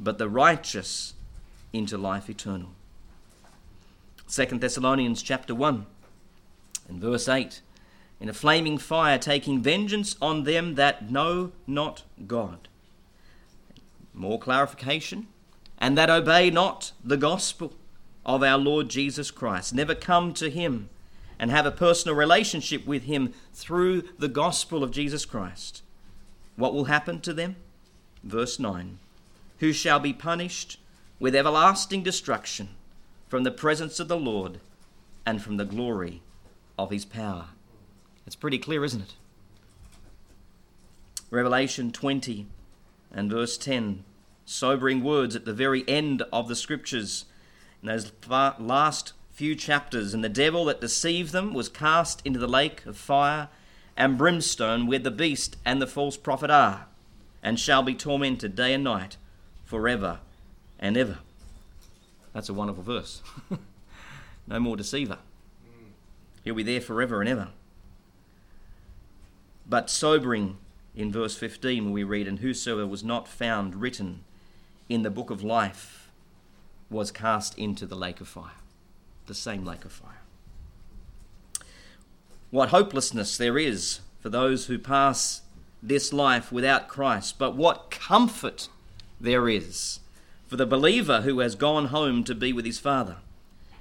but 0.00 0.18
the 0.18 0.28
righteous 0.28 1.14
into 1.72 1.98
life 1.98 2.28
eternal. 2.30 2.70
2 4.28 4.46
Thessalonians 4.58 5.22
chapter 5.22 5.54
1 5.54 5.86
and 6.88 7.00
verse 7.00 7.28
8 7.28 7.60
in 8.18 8.28
a 8.28 8.34
flaming 8.34 8.78
fire, 8.78 9.18
taking 9.18 9.62
vengeance 9.62 10.16
on 10.20 10.44
them 10.44 10.74
that 10.74 11.10
know 11.10 11.52
not 11.66 12.02
God. 12.26 12.68
More 14.12 14.38
clarification, 14.38 15.26
and 15.78 15.96
that 15.96 16.10
obey 16.10 16.50
not 16.50 16.92
the 17.02 17.16
gospel 17.16 17.72
of 18.26 18.42
our 18.42 18.58
Lord 18.58 18.90
Jesus 18.90 19.30
Christ. 19.30 19.74
Never 19.74 19.94
come 19.94 20.34
to 20.34 20.50
Him 20.50 20.90
and 21.38 21.50
have 21.50 21.64
a 21.64 21.70
personal 21.70 22.14
relationship 22.14 22.86
with 22.86 23.04
Him 23.04 23.32
through 23.54 24.02
the 24.18 24.28
gospel 24.28 24.84
of 24.84 24.90
Jesus 24.90 25.24
Christ. 25.24 25.82
What 26.56 26.74
will 26.74 26.84
happen 26.84 27.20
to 27.22 27.32
them? 27.32 27.56
Verse 28.22 28.58
9 28.58 28.98
Who 29.60 29.72
shall 29.74 30.00
be 30.00 30.12
punished 30.14 30.78
with 31.18 31.34
everlasting 31.34 32.02
destruction 32.02 32.70
from 33.28 33.44
the 33.44 33.50
presence 33.50 34.00
of 34.00 34.08
the 34.08 34.16
Lord 34.16 34.58
and 35.26 35.42
from 35.42 35.58
the 35.58 35.66
glory 35.66 36.22
of 36.78 36.90
His 36.90 37.04
power. 37.04 37.48
It's 38.26 38.36
pretty 38.36 38.58
clear, 38.58 38.84
isn't 38.84 39.02
it? 39.02 39.14
Revelation 41.30 41.92
20 41.92 42.46
and 43.12 43.30
verse 43.30 43.58
10, 43.58 44.04
sobering 44.46 45.04
words 45.04 45.36
at 45.36 45.44
the 45.44 45.52
very 45.52 45.86
end 45.86 46.22
of 46.32 46.48
the 46.48 46.56
scriptures. 46.56 47.26
In 47.82 47.88
those 47.88 48.10
last 48.58 49.12
few 49.30 49.54
chapters, 49.54 50.14
and 50.14 50.24
the 50.24 50.30
devil 50.30 50.64
that 50.64 50.80
deceived 50.80 51.32
them 51.32 51.52
was 51.52 51.68
cast 51.68 52.22
into 52.24 52.38
the 52.38 52.48
lake 52.48 52.84
of 52.86 52.96
fire 52.96 53.48
and 53.96 54.16
brimstone 54.16 54.86
where 54.86 54.98
the 54.98 55.10
beast 55.10 55.56
and 55.66 55.82
the 55.82 55.86
false 55.86 56.16
prophet 56.16 56.50
are, 56.50 56.86
and 57.42 57.60
shall 57.60 57.82
be 57.82 57.94
tormented 57.94 58.56
day 58.56 58.72
and 58.72 58.84
night 58.84 59.18
forever 59.70 60.18
and 60.80 60.96
ever. 60.96 61.18
That's 62.34 62.48
a 62.48 62.54
wonderful 62.54 62.82
verse. 62.82 63.22
no 64.48 64.58
more 64.58 64.76
deceiver. 64.76 65.18
He'll 66.42 66.56
be 66.56 66.64
there 66.64 66.80
forever 66.80 67.20
and 67.20 67.28
ever. 67.28 67.48
But 69.68 69.88
sobering 69.88 70.58
in 70.96 71.12
verse 71.12 71.36
15, 71.36 71.92
we 71.92 72.02
read, 72.02 72.26
And 72.26 72.40
whosoever 72.40 72.84
was 72.84 73.04
not 73.04 73.28
found 73.28 73.76
written 73.76 74.24
in 74.88 75.02
the 75.02 75.10
book 75.10 75.30
of 75.30 75.44
life 75.44 76.10
was 76.90 77.12
cast 77.12 77.56
into 77.56 77.86
the 77.86 77.94
lake 77.94 78.20
of 78.20 78.26
fire, 78.26 78.58
the 79.26 79.34
same 79.34 79.64
lake 79.64 79.84
of 79.84 79.92
fire. 79.92 80.22
What 82.50 82.70
hopelessness 82.70 83.36
there 83.36 83.56
is 83.56 84.00
for 84.18 84.30
those 84.30 84.66
who 84.66 84.80
pass 84.80 85.42
this 85.80 86.12
life 86.12 86.50
without 86.50 86.88
Christ, 86.88 87.38
but 87.38 87.54
what 87.54 87.92
comfort 87.92 88.68
there 89.20 89.48
is 89.48 90.00
for 90.46 90.56
the 90.56 90.66
believer 90.66 91.20
who 91.22 91.38
has 91.40 91.54
gone 91.54 91.86
home 91.86 92.24
to 92.24 92.34
be 92.34 92.52
with 92.52 92.64
his 92.64 92.78
Father 92.78 93.16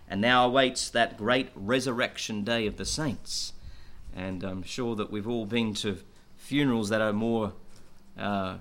and 0.09 0.19
now 0.19 0.45
awaits 0.45 0.89
that 0.89 1.17
great 1.17 1.49
resurrection 1.55 2.43
day 2.43 2.67
of 2.67 2.77
the 2.77 2.85
saints 2.85 3.53
and 4.15 4.43
I'm 4.43 4.63
sure 4.63 4.95
that 4.95 5.11
we've 5.11 5.27
all 5.27 5.45
been 5.45 5.73
to 5.75 5.99
funerals 6.37 6.89
that 6.89 7.01
are 7.01 7.13
more 7.13 7.53
uh, 8.17 8.57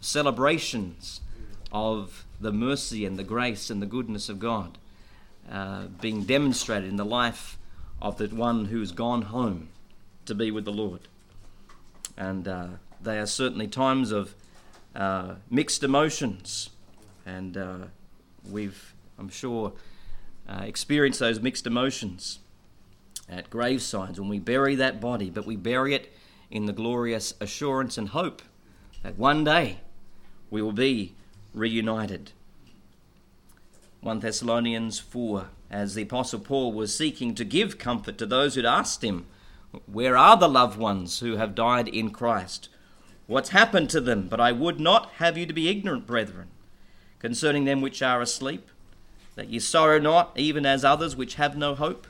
celebrations 0.00 1.20
of 1.72 2.26
the 2.40 2.52
mercy 2.52 3.06
and 3.06 3.18
the 3.18 3.24
grace 3.24 3.70
and 3.70 3.80
the 3.80 3.86
goodness 3.86 4.28
of 4.28 4.38
God 4.38 4.78
uh, 5.50 5.86
being 6.00 6.24
demonstrated 6.24 6.88
in 6.88 6.96
the 6.96 7.04
life 7.04 7.58
of 8.00 8.18
the 8.18 8.28
one 8.28 8.66
who's 8.66 8.92
gone 8.92 9.22
home 9.22 9.68
to 10.26 10.34
be 10.34 10.50
with 10.50 10.64
the 10.64 10.72
Lord. 10.72 11.00
And 12.16 12.46
uh, 12.46 12.66
they 13.00 13.18
are 13.18 13.26
certainly 13.26 13.68
times 13.68 14.12
of 14.12 14.34
uh, 14.94 15.34
mixed 15.50 15.82
emotions, 15.82 16.70
and 17.24 17.56
uh, 17.56 17.76
we've, 18.50 18.94
I'm 19.18 19.28
sure, 19.28 19.72
uh, 20.48 20.62
experienced 20.64 21.20
those 21.20 21.40
mixed 21.40 21.66
emotions 21.66 22.40
at 23.28 23.50
gravesides 23.50 24.18
when 24.18 24.28
we 24.28 24.38
bury 24.38 24.74
that 24.74 25.00
body, 25.00 25.30
but 25.30 25.46
we 25.46 25.56
bury 25.56 25.94
it 25.94 26.12
in 26.50 26.66
the 26.66 26.72
glorious 26.72 27.34
assurance 27.40 27.96
and 27.96 28.10
hope 28.10 28.42
that 29.02 29.18
one 29.18 29.44
day 29.44 29.78
we 30.50 30.60
will 30.60 30.72
be 30.72 31.14
reunited. 31.54 32.32
1 34.02 34.20
Thessalonians 34.20 34.98
4, 34.98 35.46
as 35.70 35.94
the 35.94 36.02
Apostle 36.02 36.40
Paul 36.40 36.72
was 36.72 36.94
seeking 36.94 37.34
to 37.34 37.44
give 37.44 37.78
comfort 37.78 38.18
to 38.18 38.26
those 38.26 38.54
who'd 38.54 38.64
asked 38.64 39.02
him, 39.02 39.26
Where 39.86 40.16
are 40.16 40.36
the 40.36 40.48
loved 40.48 40.78
ones 40.78 41.20
who 41.20 41.36
have 41.36 41.54
died 41.54 41.88
in 41.88 42.10
Christ? 42.10 42.68
What's 43.26 43.50
happened 43.50 43.90
to 43.90 44.00
them? 44.00 44.28
But 44.28 44.40
I 44.40 44.52
would 44.52 44.80
not 44.80 45.10
have 45.12 45.38
you 45.38 45.46
to 45.46 45.52
be 45.52 45.68
ignorant, 45.68 46.06
brethren, 46.06 46.48
concerning 47.18 47.64
them 47.64 47.80
which 47.80 48.02
are 48.02 48.20
asleep, 48.20 48.68
that 49.36 49.48
ye 49.48 49.58
sorrow 49.58 49.98
not, 49.98 50.32
even 50.36 50.66
as 50.66 50.84
others 50.84 51.16
which 51.16 51.34
have 51.34 51.56
no 51.56 51.74
hope. 51.74 52.06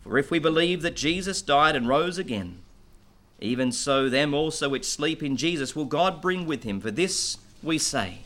For 0.00 0.16
if 0.16 0.30
we 0.30 0.38
believe 0.38 0.82
that 0.82 0.96
Jesus 0.96 1.42
died 1.42 1.76
and 1.76 1.88
rose 1.88 2.18
again, 2.18 2.60
even 3.40 3.70
so 3.72 4.08
them 4.08 4.34
also 4.34 4.68
which 4.68 4.84
sleep 4.84 5.22
in 5.22 5.36
Jesus 5.36 5.76
will 5.76 5.84
God 5.84 6.20
bring 6.20 6.46
with 6.46 6.62
him. 6.62 6.80
For 6.80 6.90
this 6.90 7.38
we 7.62 7.78
say 7.78 8.18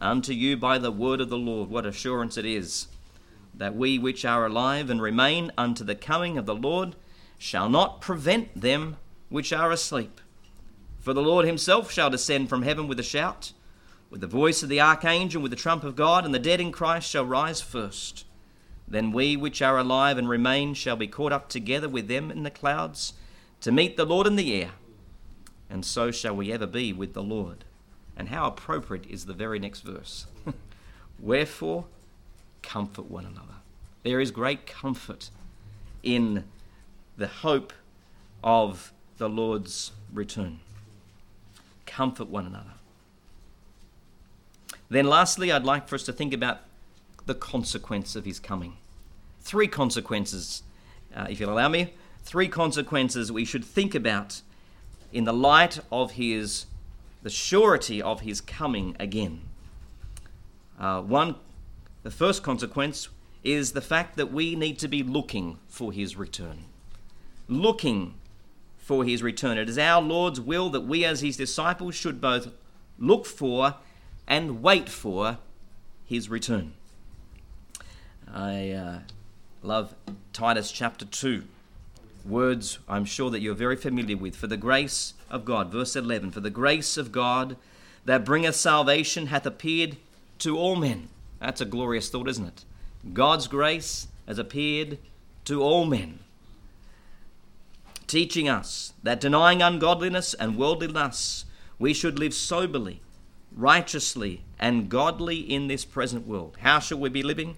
unto 0.00 0.32
you 0.32 0.56
by 0.56 0.78
the 0.78 0.92
word 0.92 1.20
of 1.20 1.28
the 1.28 1.38
Lord. 1.38 1.70
What 1.70 1.86
assurance 1.86 2.36
it 2.36 2.44
is 2.44 2.88
that 3.54 3.74
we 3.74 3.98
which 3.98 4.24
are 4.24 4.46
alive 4.46 4.90
and 4.90 5.02
remain 5.02 5.50
unto 5.58 5.82
the 5.82 5.96
coming 5.96 6.38
of 6.38 6.46
the 6.46 6.54
Lord 6.54 6.94
shall 7.38 7.68
not 7.68 8.00
prevent 8.00 8.60
them 8.60 8.96
which 9.28 9.52
are 9.52 9.72
asleep. 9.72 10.20
For 11.08 11.14
the 11.14 11.22
Lord 11.22 11.46
himself 11.46 11.90
shall 11.90 12.10
descend 12.10 12.50
from 12.50 12.64
heaven 12.64 12.86
with 12.86 13.00
a 13.00 13.02
shout, 13.02 13.54
with 14.10 14.20
the 14.20 14.26
voice 14.26 14.62
of 14.62 14.68
the 14.68 14.82
archangel, 14.82 15.40
with 15.40 15.50
the 15.50 15.56
trump 15.56 15.82
of 15.82 15.96
God, 15.96 16.26
and 16.26 16.34
the 16.34 16.38
dead 16.38 16.60
in 16.60 16.70
Christ 16.70 17.08
shall 17.08 17.24
rise 17.24 17.62
first. 17.62 18.26
Then 18.86 19.10
we 19.10 19.34
which 19.34 19.62
are 19.62 19.78
alive 19.78 20.18
and 20.18 20.28
remain 20.28 20.74
shall 20.74 20.96
be 20.96 21.06
caught 21.06 21.32
up 21.32 21.48
together 21.48 21.88
with 21.88 22.08
them 22.08 22.30
in 22.30 22.42
the 22.42 22.50
clouds 22.50 23.14
to 23.62 23.72
meet 23.72 23.96
the 23.96 24.04
Lord 24.04 24.26
in 24.26 24.36
the 24.36 24.52
air, 24.60 24.72
and 25.70 25.82
so 25.82 26.10
shall 26.10 26.36
we 26.36 26.52
ever 26.52 26.66
be 26.66 26.92
with 26.92 27.14
the 27.14 27.22
Lord. 27.22 27.64
And 28.14 28.28
how 28.28 28.46
appropriate 28.46 29.06
is 29.06 29.24
the 29.24 29.32
very 29.32 29.58
next 29.58 29.80
verse. 29.80 30.26
Wherefore, 31.18 31.86
comfort 32.60 33.10
one 33.10 33.24
another. 33.24 33.62
There 34.02 34.20
is 34.20 34.30
great 34.30 34.66
comfort 34.66 35.30
in 36.02 36.44
the 37.16 37.28
hope 37.28 37.72
of 38.44 38.92
the 39.16 39.30
Lord's 39.30 39.92
return 40.12 40.60
comfort 41.88 42.28
one 42.28 42.46
another. 42.46 42.74
Then, 44.88 45.06
lastly, 45.06 45.50
I'd 45.50 45.64
like 45.64 45.88
for 45.88 45.96
us 45.96 46.04
to 46.04 46.12
think 46.12 46.32
about 46.32 46.60
the 47.26 47.34
consequence 47.34 48.14
of 48.14 48.24
his 48.24 48.38
coming. 48.38 48.76
Three 49.40 49.68
consequences, 49.68 50.62
uh, 51.14 51.26
if 51.28 51.40
you'll 51.40 51.52
allow 51.52 51.68
me, 51.68 51.94
three 52.22 52.48
consequences 52.48 53.32
we 53.32 53.44
should 53.44 53.64
think 53.64 53.94
about 53.94 54.42
in 55.12 55.24
the 55.24 55.32
light 55.32 55.80
of 55.90 56.12
his, 56.12 56.66
the 57.22 57.30
surety 57.30 58.00
of 58.00 58.20
his 58.20 58.40
coming 58.40 58.94
again. 59.00 59.40
Uh, 60.78 61.00
one, 61.00 61.34
the 62.02 62.10
first 62.10 62.42
consequence 62.42 63.08
is 63.42 63.72
the 63.72 63.80
fact 63.80 64.16
that 64.16 64.32
we 64.32 64.54
need 64.54 64.78
to 64.78 64.88
be 64.88 65.02
looking 65.02 65.58
for 65.68 65.92
his 65.92 66.16
return. 66.16 66.64
Looking 67.48 68.14
for 68.88 69.04
his 69.04 69.22
return. 69.22 69.58
It 69.58 69.68
is 69.68 69.76
our 69.76 70.00
Lord's 70.00 70.40
will 70.40 70.70
that 70.70 70.80
we, 70.80 71.04
as 71.04 71.20
his 71.20 71.36
disciples, 71.36 71.94
should 71.94 72.22
both 72.22 72.48
look 72.98 73.26
for 73.26 73.74
and 74.26 74.62
wait 74.62 74.88
for 74.88 75.36
his 76.06 76.30
return. 76.30 76.72
I 78.32 78.70
uh, 78.70 78.98
love 79.62 79.94
Titus 80.32 80.72
chapter 80.72 81.04
2. 81.04 81.42
Words 82.24 82.78
I'm 82.88 83.04
sure 83.04 83.28
that 83.28 83.40
you're 83.40 83.54
very 83.54 83.76
familiar 83.76 84.16
with. 84.16 84.34
For 84.34 84.46
the 84.46 84.56
grace 84.56 85.12
of 85.28 85.44
God, 85.44 85.70
verse 85.70 85.94
11, 85.94 86.30
for 86.30 86.40
the 86.40 86.48
grace 86.48 86.96
of 86.96 87.12
God 87.12 87.58
that 88.06 88.24
bringeth 88.24 88.56
salvation 88.56 89.26
hath 89.26 89.44
appeared 89.44 89.98
to 90.38 90.56
all 90.56 90.76
men. 90.76 91.10
That's 91.40 91.60
a 91.60 91.66
glorious 91.66 92.08
thought, 92.08 92.26
isn't 92.26 92.46
it? 92.46 92.64
God's 93.12 93.48
grace 93.48 94.08
has 94.26 94.38
appeared 94.38 94.96
to 95.44 95.62
all 95.62 95.84
men 95.84 96.20
teaching 98.08 98.48
us 98.48 98.94
that 99.02 99.20
denying 99.20 99.62
ungodliness 99.62 100.34
and 100.34 100.56
worldly 100.56 100.88
lusts, 100.88 101.44
we 101.78 101.94
should 101.94 102.18
live 102.18 102.34
soberly, 102.34 103.00
righteously, 103.54 104.42
and 104.58 104.88
godly 104.88 105.38
in 105.38 105.68
this 105.68 105.84
present 105.84 106.26
world. 106.26 106.56
How 106.60 106.80
shall 106.80 106.98
we 106.98 107.08
be 107.08 107.22
living? 107.22 107.56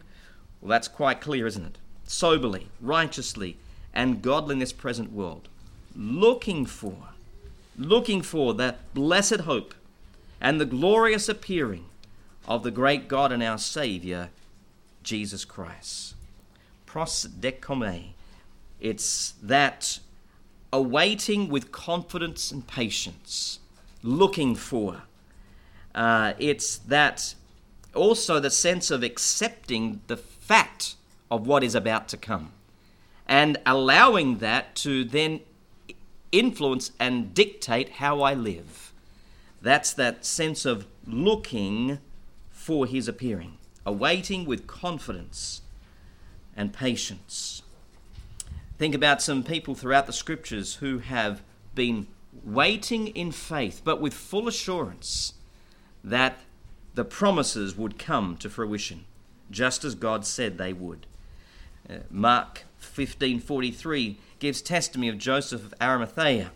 Well, 0.60 0.68
that's 0.68 0.88
quite 0.88 1.20
clear, 1.20 1.46
isn't 1.46 1.64
it? 1.64 1.78
Soberly, 2.04 2.68
righteously, 2.80 3.56
and 3.94 4.20
godly 4.20 4.54
in 4.54 4.58
this 4.58 4.72
present 4.72 5.12
world. 5.12 5.48
Looking 5.96 6.66
for, 6.66 6.96
looking 7.78 8.20
for 8.20 8.52
that 8.54 8.92
blessed 8.92 9.40
hope 9.40 9.74
and 10.40 10.60
the 10.60 10.66
glorious 10.66 11.28
appearing 11.28 11.86
of 12.46 12.62
the 12.62 12.70
great 12.70 13.08
God 13.08 13.32
and 13.32 13.42
our 13.42 13.58
Saviour, 13.58 14.30
Jesus 15.02 15.44
Christ. 15.44 16.14
Prosdechomai. 16.86 18.10
It's 18.80 19.34
that 19.42 20.00
awaiting 20.72 21.48
with 21.48 21.72
confidence 21.72 22.52
and 22.52 22.66
patience, 22.66 23.58
looking 24.02 24.54
for. 24.54 25.02
Uh, 25.94 26.34
it's 26.38 26.78
that 26.78 27.34
also 27.94 28.38
the 28.38 28.50
sense 28.50 28.90
of 28.90 29.02
accepting 29.02 30.00
the 30.06 30.16
fact 30.16 30.94
of 31.30 31.46
what 31.46 31.64
is 31.64 31.74
about 31.74 32.08
to 32.08 32.16
come 32.16 32.52
and 33.26 33.56
allowing 33.64 34.38
that 34.38 34.74
to 34.74 35.04
then 35.04 35.40
influence 36.32 36.90
and 36.98 37.32
dictate 37.32 37.88
how 37.90 38.22
I 38.22 38.34
live. 38.34 38.92
That's 39.62 39.92
that 39.94 40.24
sense 40.24 40.64
of 40.64 40.86
looking 41.06 41.98
for 42.50 42.86
his 42.86 43.06
appearing, 43.06 43.58
awaiting 43.86 44.44
with 44.46 44.66
confidence 44.66 45.62
and 46.56 46.72
patience. 46.72 47.59
Think 48.80 48.94
about 48.94 49.20
some 49.20 49.42
people 49.42 49.74
throughout 49.74 50.06
the 50.06 50.12
scriptures 50.14 50.76
who 50.76 51.00
have 51.00 51.42
been 51.74 52.06
waiting 52.42 53.08
in 53.08 53.30
faith, 53.30 53.82
but 53.84 54.00
with 54.00 54.14
full 54.14 54.48
assurance 54.48 55.34
that 56.02 56.38
the 56.94 57.04
promises 57.04 57.76
would 57.76 57.98
come 57.98 58.38
to 58.38 58.48
fruition, 58.48 59.04
just 59.50 59.84
as 59.84 59.94
God 59.94 60.24
said 60.24 60.56
they 60.56 60.72
would. 60.72 61.04
Uh, 61.90 61.96
Mark 62.08 62.64
15:43 62.80 64.16
gives 64.38 64.62
testimony 64.62 65.10
of 65.10 65.18
Joseph 65.18 65.62
of 65.62 65.74
Arimathea. 65.78 66.50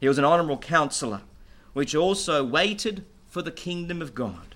He 0.00 0.08
was 0.08 0.16
an 0.16 0.24
honorable 0.24 0.56
counselor, 0.56 1.20
which 1.74 1.94
also 1.94 2.42
waited 2.42 3.04
for 3.28 3.42
the 3.42 3.50
kingdom 3.50 4.00
of 4.00 4.14
God. 4.14 4.54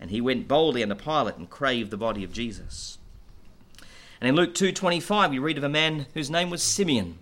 And 0.00 0.10
he 0.10 0.22
went 0.22 0.48
boldly 0.48 0.82
unto 0.82 0.94
Pilate 0.94 1.36
and 1.36 1.50
craved 1.50 1.90
the 1.90 1.98
body 1.98 2.24
of 2.24 2.32
Jesus. 2.32 2.96
And 4.20 4.28
in 4.28 4.34
Luke 4.36 4.54
2:25 4.54 5.30
we 5.30 5.38
read 5.38 5.58
of 5.58 5.64
a 5.64 5.68
man 5.68 6.06
whose 6.14 6.30
name 6.30 6.50
was 6.50 6.62
Simeon. 6.62 7.18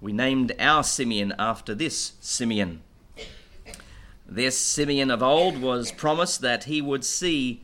We 0.00 0.12
named 0.12 0.52
our 0.58 0.82
Simeon 0.82 1.34
after 1.38 1.74
this 1.74 2.12
Simeon. 2.20 2.82
This 4.26 4.58
Simeon 4.58 5.10
of 5.10 5.22
old 5.22 5.58
was 5.58 5.92
promised 5.92 6.40
that 6.42 6.64
he 6.64 6.80
would 6.80 7.04
see 7.04 7.62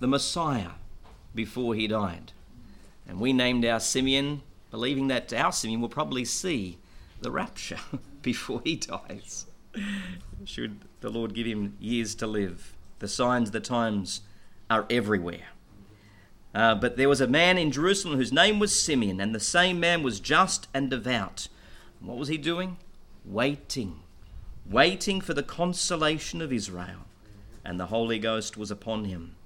the 0.00 0.06
Messiah 0.06 0.72
before 1.34 1.74
he 1.74 1.86
died. 1.86 2.32
And 3.08 3.20
we 3.20 3.32
named 3.32 3.64
our 3.64 3.80
Simeon 3.80 4.42
believing 4.70 5.08
that 5.08 5.32
our 5.32 5.52
Simeon 5.52 5.80
will 5.80 5.88
probably 5.88 6.24
see 6.24 6.78
the 7.20 7.30
rapture 7.30 7.78
before 8.22 8.60
he 8.64 8.76
dies. 8.76 9.46
Should 10.44 10.80
the 11.00 11.10
Lord 11.10 11.34
give 11.34 11.46
him 11.46 11.76
years 11.80 12.14
to 12.16 12.26
live. 12.26 12.74
The 12.98 13.08
signs, 13.08 13.50
the 13.50 13.60
times 13.60 14.22
are 14.70 14.86
everywhere. 14.88 15.48
Uh, 16.56 16.74
but 16.74 16.96
there 16.96 17.08
was 17.08 17.20
a 17.20 17.26
man 17.26 17.58
in 17.58 17.70
Jerusalem 17.70 18.16
whose 18.16 18.32
name 18.32 18.58
was 18.58 18.74
Simeon, 18.74 19.20
and 19.20 19.34
the 19.34 19.38
same 19.38 19.78
man 19.78 20.02
was 20.02 20.20
just 20.20 20.68
and 20.72 20.88
devout. 20.88 21.48
What 22.00 22.16
was 22.16 22.28
he 22.28 22.38
doing? 22.38 22.78
Waiting. 23.26 24.00
Waiting 24.64 25.20
for 25.20 25.34
the 25.34 25.42
consolation 25.42 26.40
of 26.40 26.54
Israel. 26.54 27.04
And 27.62 27.78
the 27.78 27.88
Holy 27.88 28.18
Ghost 28.18 28.56
was 28.56 28.70
upon 28.70 29.04
him. 29.04 29.36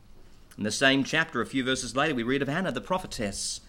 In 0.57 0.62
the 0.62 0.70
same 0.70 1.03
chapter, 1.03 1.40
a 1.40 1.46
few 1.46 1.64
verses 1.64 1.96
later, 1.96 2.14
we 2.14 2.23
read 2.23 2.42
of 2.42 2.49
Hannah, 2.49 2.70
the 2.70 2.81
prophetess, 2.81 3.61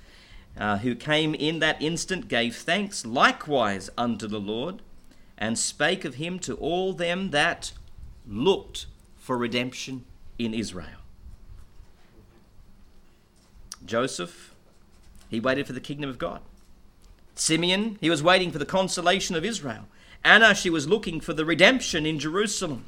uh, 0.55 0.77
who 0.77 0.93
came 0.93 1.33
in 1.33 1.57
that 1.59 1.81
instant, 1.81 2.27
gave 2.27 2.55
thanks 2.55 3.07
likewise 3.07 3.89
unto 3.97 4.27
the 4.27 4.39
Lord, 4.39 4.83
and 5.35 5.57
spake 5.57 6.05
of 6.05 6.15
him 6.15 6.37
to 6.39 6.53
all 6.57 6.93
them 6.93 7.31
that 7.31 7.71
looked 8.27 8.85
for 9.17 9.35
redemption 9.35 10.05
in 10.37 10.53
Israel. 10.53 11.00
Joseph, 13.85 14.53
he 15.29 15.39
waited 15.39 15.67
for 15.67 15.73
the 15.73 15.79
kingdom 15.79 16.09
of 16.09 16.17
God. 16.17 16.41
Simeon, 17.35 17.97
he 18.01 18.09
was 18.09 18.21
waiting 18.21 18.51
for 18.51 18.59
the 18.59 18.65
consolation 18.65 19.35
of 19.35 19.45
Israel. 19.45 19.87
Anna, 20.23 20.53
she 20.53 20.69
was 20.69 20.87
looking 20.87 21.19
for 21.19 21.33
the 21.33 21.45
redemption 21.45 22.05
in 22.05 22.19
Jerusalem. 22.19 22.85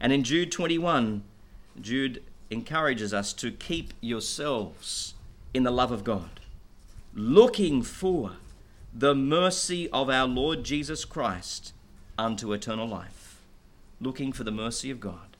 And 0.00 0.12
in 0.12 0.24
Jude 0.24 0.52
21, 0.52 1.22
Jude 1.80 2.22
encourages 2.50 3.14
us 3.14 3.32
to 3.34 3.50
keep 3.50 3.94
yourselves 4.00 5.14
in 5.54 5.62
the 5.62 5.70
love 5.70 5.92
of 5.92 6.04
God, 6.04 6.40
looking 7.14 7.82
for 7.82 8.32
the 8.92 9.14
mercy 9.14 9.88
of 9.90 10.10
our 10.10 10.26
Lord 10.26 10.64
Jesus 10.64 11.04
Christ 11.04 11.72
unto 12.18 12.52
eternal 12.52 12.88
life. 12.88 13.40
Looking 14.00 14.32
for 14.32 14.44
the 14.44 14.50
mercy 14.50 14.90
of 14.90 15.00
God. 15.00 15.36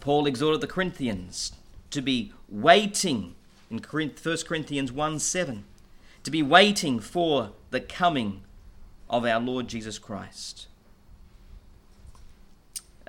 Paul 0.00 0.26
exhorted 0.26 0.60
the 0.60 0.66
Corinthians 0.66 1.52
to 1.94 2.02
be 2.02 2.32
waiting 2.48 3.34
in 3.70 3.78
1 3.78 4.10
Corinthians 4.46 4.92
1 4.92 5.18
7, 5.18 5.64
to 6.24 6.30
be 6.30 6.42
waiting 6.42 7.00
for 7.00 7.52
the 7.70 7.80
coming 7.80 8.42
of 9.08 9.24
our 9.24 9.40
Lord 9.40 9.68
Jesus 9.68 9.98
Christ. 9.98 10.66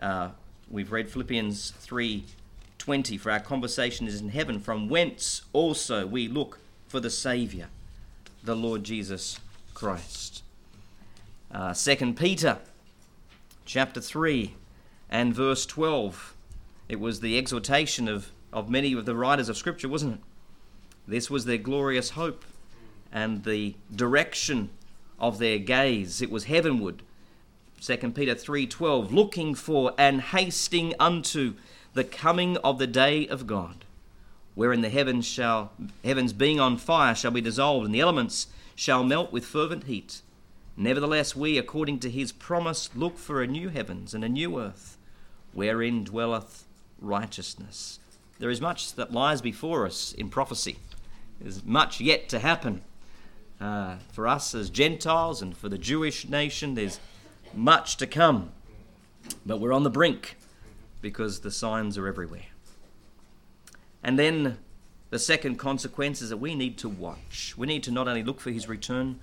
Uh, 0.01 0.29
we've 0.69 0.91
read 0.91 1.09
Philippians 1.09 1.73
3:20 1.81 3.19
for 3.19 3.31
our 3.31 3.39
conversation 3.39 4.05
is 4.07 4.21
in 4.21 4.29
heaven 4.29 4.59
from 4.59 4.87
whence 4.87 5.41
also 5.51 6.05
we 6.05 6.27
look 6.27 6.59
for 6.87 6.99
the 6.99 7.09
savior 7.09 7.69
the 8.43 8.55
Lord 8.55 8.83
Jesus 8.83 9.39
Christ. 9.73 10.43
Uh, 11.51 11.73
2 11.73 12.13
Peter 12.13 12.59
chapter 13.65 13.99
3 13.99 14.53
and 15.09 15.33
verse 15.33 15.65
12. 15.65 16.35
It 16.87 16.99
was 16.99 17.21
the 17.21 17.37
exhortation 17.37 18.07
of, 18.07 18.31
of 18.55 18.69
many 18.69 18.93
of 18.93 19.05
the 19.05 19.15
writers 19.15 19.49
of 19.49 19.57
Scripture, 19.57 19.89
wasn't 19.89 20.13
it? 20.13 20.19
This 21.05 21.29
was 21.29 21.43
their 21.43 21.57
glorious 21.57 22.11
hope 22.11 22.45
and 23.11 23.43
the 23.43 23.75
direction 23.93 24.69
of 25.19 25.37
their 25.37 25.59
gaze. 25.59 26.21
It 26.21 26.31
was 26.31 26.45
heavenward. 26.45 27.03
2 27.81 27.97
Peter 28.15 28.33
3:12 28.33 29.11
looking 29.11 29.53
for 29.53 29.93
and 29.97 30.21
hasting 30.21 30.93
unto 30.99 31.55
the 31.93 32.05
coming 32.05 32.55
of 32.57 32.79
the 32.79 32.87
day 32.87 33.27
of 33.27 33.45
God 33.45 33.83
wherein 34.55 34.81
the 34.81 34.89
heavens 34.89 35.27
shall 35.27 35.73
heavens 36.03 36.31
being 36.33 36.59
on 36.59 36.77
fire 36.77 37.13
shall 37.13 37.31
be 37.31 37.41
dissolved 37.41 37.85
and 37.85 37.93
the 37.93 37.99
elements 37.99 38.47
shall 38.73 39.03
melt 39.03 39.31
with 39.31 39.45
fervent 39.45 39.83
heat 39.83 40.21
nevertheless 40.75 41.35
we 41.35 41.57
according 41.57 41.99
to 41.99 42.09
his 42.09 42.31
promise 42.31 42.89
look 42.95 43.17
for 43.17 43.41
a 43.41 43.47
new 43.47 43.69
heavens 43.69 44.13
and 44.13 44.23
a 44.23 44.29
new 44.29 44.59
earth 44.59 44.97
wherein 45.53 46.03
dwelleth 46.03 46.65
righteousness 46.99 47.99
there 48.39 48.49
is 48.49 48.61
much 48.61 48.93
that 48.93 49.11
lies 49.11 49.41
before 49.41 49.85
us 49.85 50.13
in 50.13 50.29
prophecy 50.29 50.77
there's 51.39 51.63
much 51.65 51.99
yet 51.99 52.29
to 52.29 52.39
happen 52.39 52.81
uh, 53.59 53.95
for 54.11 54.27
us 54.27 54.53
as 54.53 54.69
gentiles 54.69 55.41
and 55.41 55.55
for 55.57 55.69
the 55.69 55.77
jewish 55.77 56.27
nation 56.27 56.75
there's 56.75 56.99
much 57.53 57.97
to 57.97 58.07
come 58.07 58.51
but 59.45 59.59
we're 59.59 59.73
on 59.73 59.83
the 59.83 59.89
brink 59.89 60.37
because 61.01 61.39
the 61.41 61.51
signs 61.51 61.97
are 61.97 62.07
everywhere 62.07 62.45
and 64.03 64.19
then 64.19 64.57
the 65.09 65.19
second 65.19 65.55
consequence 65.55 66.21
is 66.21 66.29
that 66.29 66.37
we 66.37 66.55
need 66.55 66.77
to 66.79 66.89
watch. 66.89 67.53
We 67.57 67.67
need 67.67 67.83
to 67.83 67.91
not 67.91 68.07
only 68.07 68.21
look 68.21 68.39
for 68.39 68.51
his 68.51 68.67
return, 68.67 69.19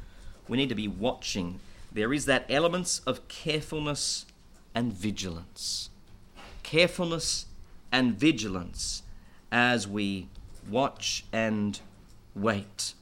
we 0.49 0.57
need 0.57 0.71
to 0.71 0.75
be 0.75 0.89
watching. 0.89 1.61
There 1.93 2.13
is 2.13 2.25
that 2.27 2.47
elements 2.49 3.01
of 3.01 3.29
carefulness 3.29 4.27
and 4.75 4.93
vigilance. 4.93 5.91
Carefulness 6.63 7.47
and 7.93 8.19
vigilance 8.19 9.03
as 9.53 9.87
we 9.87 10.29
watch 10.69 11.25
and 11.33 11.81
wait. 12.35 12.95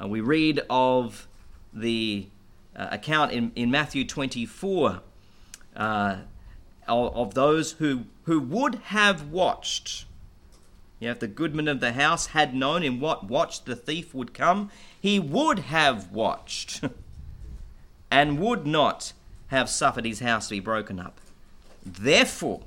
Uh, 0.00 0.08
we 0.08 0.20
read 0.20 0.60
of 0.68 1.28
the 1.72 2.26
uh, 2.74 2.88
account 2.90 3.32
in, 3.32 3.52
in 3.54 3.70
Matthew 3.70 4.04
24 4.04 5.00
uh, 5.76 6.16
of, 6.88 7.34
those 7.34 7.72
who, 7.72 8.04
who 8.24 8.40
would 8.40 8.76
have 8.86 9.28
watched 9.28 10.04
you 10.98 11.08
know, 11.08 11.12
if 11.12 11.20
the 11.20 11.28
goodman 11.28 11.68
of 11.68 11.80
the 11.80 11.92
house 11.92 12.28
had 12.28 12.54
known 12.54 12.82
in 12.82 13.00
what 13.00 13.24
watch 13.24 13.64
the 13.64 13.76
thief 13.76 14.14
would 14.14 14.32
come, 14.32 14.70
he 14.98 15.20
would 15.20 15.58
have 15.58 16.10
watched 16.10 16.82
and 18.10 18.38
would 18.38 18.66
not 18.66 19.12
have 19.48 19.68
suffered 19.68 20.06
his 20.06 20.20
house 20.20 20.48
to 20.48 20.54
be 20.54 20.60
broken 20.60 20.98
up. 20.98 21.20
Therefore, 21.84 22.62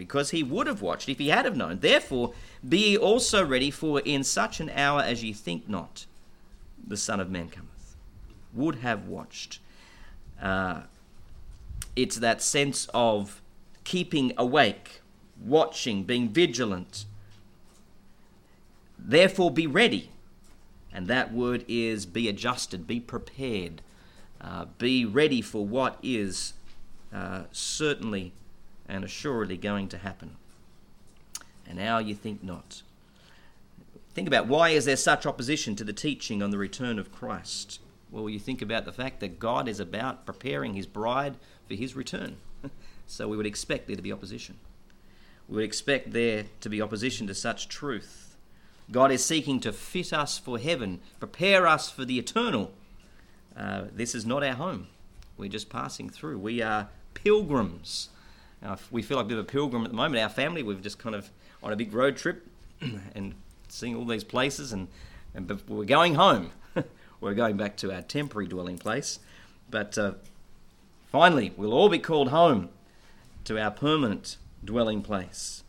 because 0.00 0.30
he 0.30 0.42
would 0.42 0.66
have 0.66 0.80
watched 0.80 1.10
if 1.10 1.18
he 1.18 1.28
had 1.28 1.44
have 1.44 1.56
known, 1.56 1.80
therefore 1.80 2.32
be 2.66 2.92
ye 2.92 2.96
also 2.96 3.44
ready, 3.44 3.70
for 3.70 4.00
in 4.00 4.24
such 4.24 4.58
an 4.58 4.70
hour 4.70 5.02
as 5.02 5.22
ye 5.22 5.32
think 5.32 5.68
not, 5.68 6.06
the 6.86 6.96
Son 6.96 7.20
of 7.20 7.30
Man 7.30 7.50
cometh. 7.50 7.96
Would 8.54 8.76
have 8.76 9.06
watched. 9.06 9.58
Uh, 10.40 10.84
it's 11.94 12.16
that 12.16 12.40
sense 12.40 12.88
of 12.94 13.42
keeping 13.84 14.32
awake, 14.38 15.02
watching, 15.38 16.04
being 16.04 16.30
vigilant 16.30 17.04
Therefore, 18.98 19.50
be 19.50 19.66
ready. 19.66 20.10
And 20.92 21.06
that 21.08 21.32
word 21.32 21.64
is 21.68 22.06
be 22.06 22.28
adjusted, 22.28 22.86
be 22.86 23.00
prepared, 23.00 23.82
uh, 24.40 24.66
be 24.78 25.04
ready 25.04 25.40
for 25.40 25.64
what 25.64 25.98
is 26.02 26.54
uh, 27.12 27.44
certainly 27.52 28.32
and 28.90 29.04
assuredly 29.04 29.56
going 29.56 29.88
to 29.88 29.98
happen. 29.98 30.36
And 31.66 31.78
now 31.78 31.98
you 31.98 32.14
think 32.14 32.42
not. 32.42 32.82
Think 34.12 34.26
about 34.26 34.48
why 34.48 34.70
is 34.70 34.84
there 34.84 34.96
such 34.96 35.24
opposition 35.24 35.76
to 35.76 35.84
the 35.84 35.92
teaching 35.92 36.42
on 36.42 36.50
the 36.50 36.58
return 36.58 36.98
of 36.98 37.12
Christ? 37.12 37.80
Well, 38.10 38.28
you 38.28 38.40
think 38.40 38.60
about 38.60 38.84
the 38.84 38.92
fact 38.92 39.20
that 39.20 39.38
God 39.38 39.68
is 39.68 39.78
about 39.78 40.26
preparing 40.26 40.74
his 40.74 40.86
bride 40.86 41.36
for 41.68 41.74
his 41.74 41.94
return. 41.94 42.36
so 43.06 43.28
we 43.28 43.36
would 43.36 43.46
expect 43.46 43.86
there 43.86 43.94
to 43.94 44.02
be 44.02 44.12
opposition. 44.12 44.58
We 45.48 45.56
would 45.56 45.64
expect 45.64 46.12
there 46.12 46.46
to 46.60 46.68
be 46.68 46.82
opposition 46.82 47.28
to 47.28 47.34
such 47.34 47.68
truth. 47.68 48.36
God 48.90 49.12
is 49.12 49.24
seeking 49.24 49.60
to 49.60 49.72
fit 49.72 50.12
us 50.12 50.38
for 50.38 50.58
heaven, 50.58 51.00
prepare 51.20 51.68
us 51.68 51.88
for 51.88 52.04
the 52.04 52.18
eternal. 52.18 52.72
Uh, 53.56 53.84
this 53.92 54.16
is 54.16 54.26
not 54.26 54.42
our 54.42 54.54
home. 54.54 54.88
We're 55.36 55.48
just 55.48 55.70
passing 55.70 56.10
through. 56.10 56.38
We 56.38 56.60
are 56.60 56.88
pilgrims. 57.14 58.08
We 58.90 59.02
feel 59.02 59.16
like 59.16 59.26
a 59.26 59.28
bit 59.28 59.38
of 59.38 59.44
a 59.44 59.48
pilgrim 59.48 59.84
at 59.84 59.90
the 59.90 59.96
moment. 59.96 60.22
Our 60.22 60.28
family, 60.28 60.62
we've 60.62 60.82
just 60.82 60.98
kind 60.98 61.14
of 61.14 61.30
on 61.62 61.72
a 61.72 61.76
big 61.76 61.92
road 61.92 62.16
trip 62.16 62.46
and 63.14 63.34
seeing 63.68 63.94
all 63.94 64.04
these 64.04 64.24
places, 64.24 64.72
and, 64.72 64.88
and 65.34 65.46
but 65.46 65.68
we're 65.68 65.84
going 65.84 66.14
home. 66.14 66.50
we're 67.20 67.34
going 67.34 67.56
back 67.56 67.76
to 67.78 67.92
our 67.92 68.02
temporary 68.02 68.46
dwelling 68.46 68.78
place. 68.78 69.18
But 69.70 69.96
uh, 69.96 70.12
finally, 71.10 71.52
we'll 71.56 71.72
all 71.72 71.88
be 71.88 71.98
called 71.98 72.28
home 72.28 72.70
to 73.44 73.58
our 73.58 73.70
permanent 73.70 74.36
dwelling 74.64 75.02
place. 75.02 75.62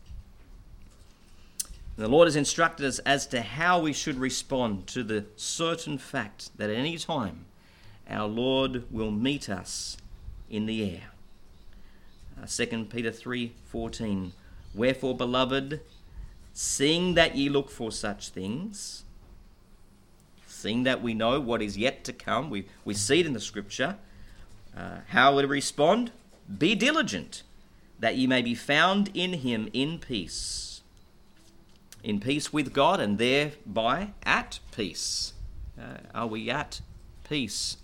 The 1.97 2.07
Lord 2.07 2.27
has 2.27 2.35
instructed 2.35 2.85
us 2.85 2.99
as 2.99 3.27
to 3.27 3.41
how 3.41 3.79
we 3.79 3.93
should 3.93 4.17
respond 4.17 4.87
to 4.87 5.03
the 5.03 5.25
certain 5.35 5.97
fact 5.97 6.49
that 6.57 6.69
at 6.69 6.75
any 6.75 6.97
time 6.97 7.45
our 8.09 8.27
Lord 8.27 8.91
will 8.91 9.11
meet 9.11 9.49
us 9.49 9.97
in 10.49 10.65
the 10.65 10.83
air. 10.83 11.10
Uh, 12.41 12.45
2 12.47 12.85
Peter 12.85 13.11
3:14 13.11 14.31
Wherefore 14.73 15.15
beloved 15.15 15.81
seeing 16.53 17.13
that 17.13 17.35
ye 17.35 17.49
look 17.49 17.69
for 17.69 17.91
such 17.91 18.29
things 18.29 19.03
seeing 20.47 20.83
that 20.83 21.01
we 21.01 21.13
know 21.13 21.39
what 21.39 21.61
is 21.61 21.77
yet 21.77 22.03
to 22.03 22.13
come 22.13 22.49
we, 22.49 22.65
we 22.83 22.93
see 22.93 23.19
it 23.21 23.25
in 23.25 23.33
the 23.33 23.39
scripture 23.39 23.97
uh, 24.75 24.97
how 25.09 25.35
we 25.35 25.45
respond 25.45 26.11
be 26.57 26.75
diligent 26.75 27.43
that 27.99 28.17
ye 28.17 28.27
may 28.27 28.41
be 28.41 28.55
found 28.55 29.09
in 29.13 29.33
him 29.33 29.69
in 29.73 29.97
peace 29.97 30.71
in 32.03 32.19
peace 32.19 32.51
with 32.51 32.73
God 32.73 32.99
and 32.99 33.17
thereby 33.17 34.13
at 34.23 34.59
peace. 34.75 35.33
Uh, 35.79 35.97
are 36.13 36.27
we 36.27 36.49
at 36.49 36.81
peace 37.27 37.77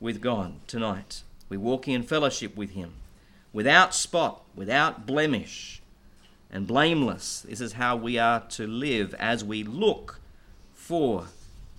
with 0.00 0.20
God 0.20 0.54
tonight? 0.66 1.22
We 1.48 1.56
walking 1.56 1.94
in 1.94 2.02
fellowship 2.02 2.56
with 2.56 2.70
Him 2.70 2.94
without 3.52 3.94
spot, 3.94 4.42
without 4.54 5.06
blemish, 5.06 5.82
and 6.50 6.66
blameless. 6.66 7.42
This 7.48 7.60
is 7.60 7.74
how 7.74 7.96
we 7.96 8.18
are 8.18 8.40
to 8.40 8.66
live 8.66 9.14
as 9.14 9.44
we 9.44 9.62
look 9.64 10.20
for 10.74 11.26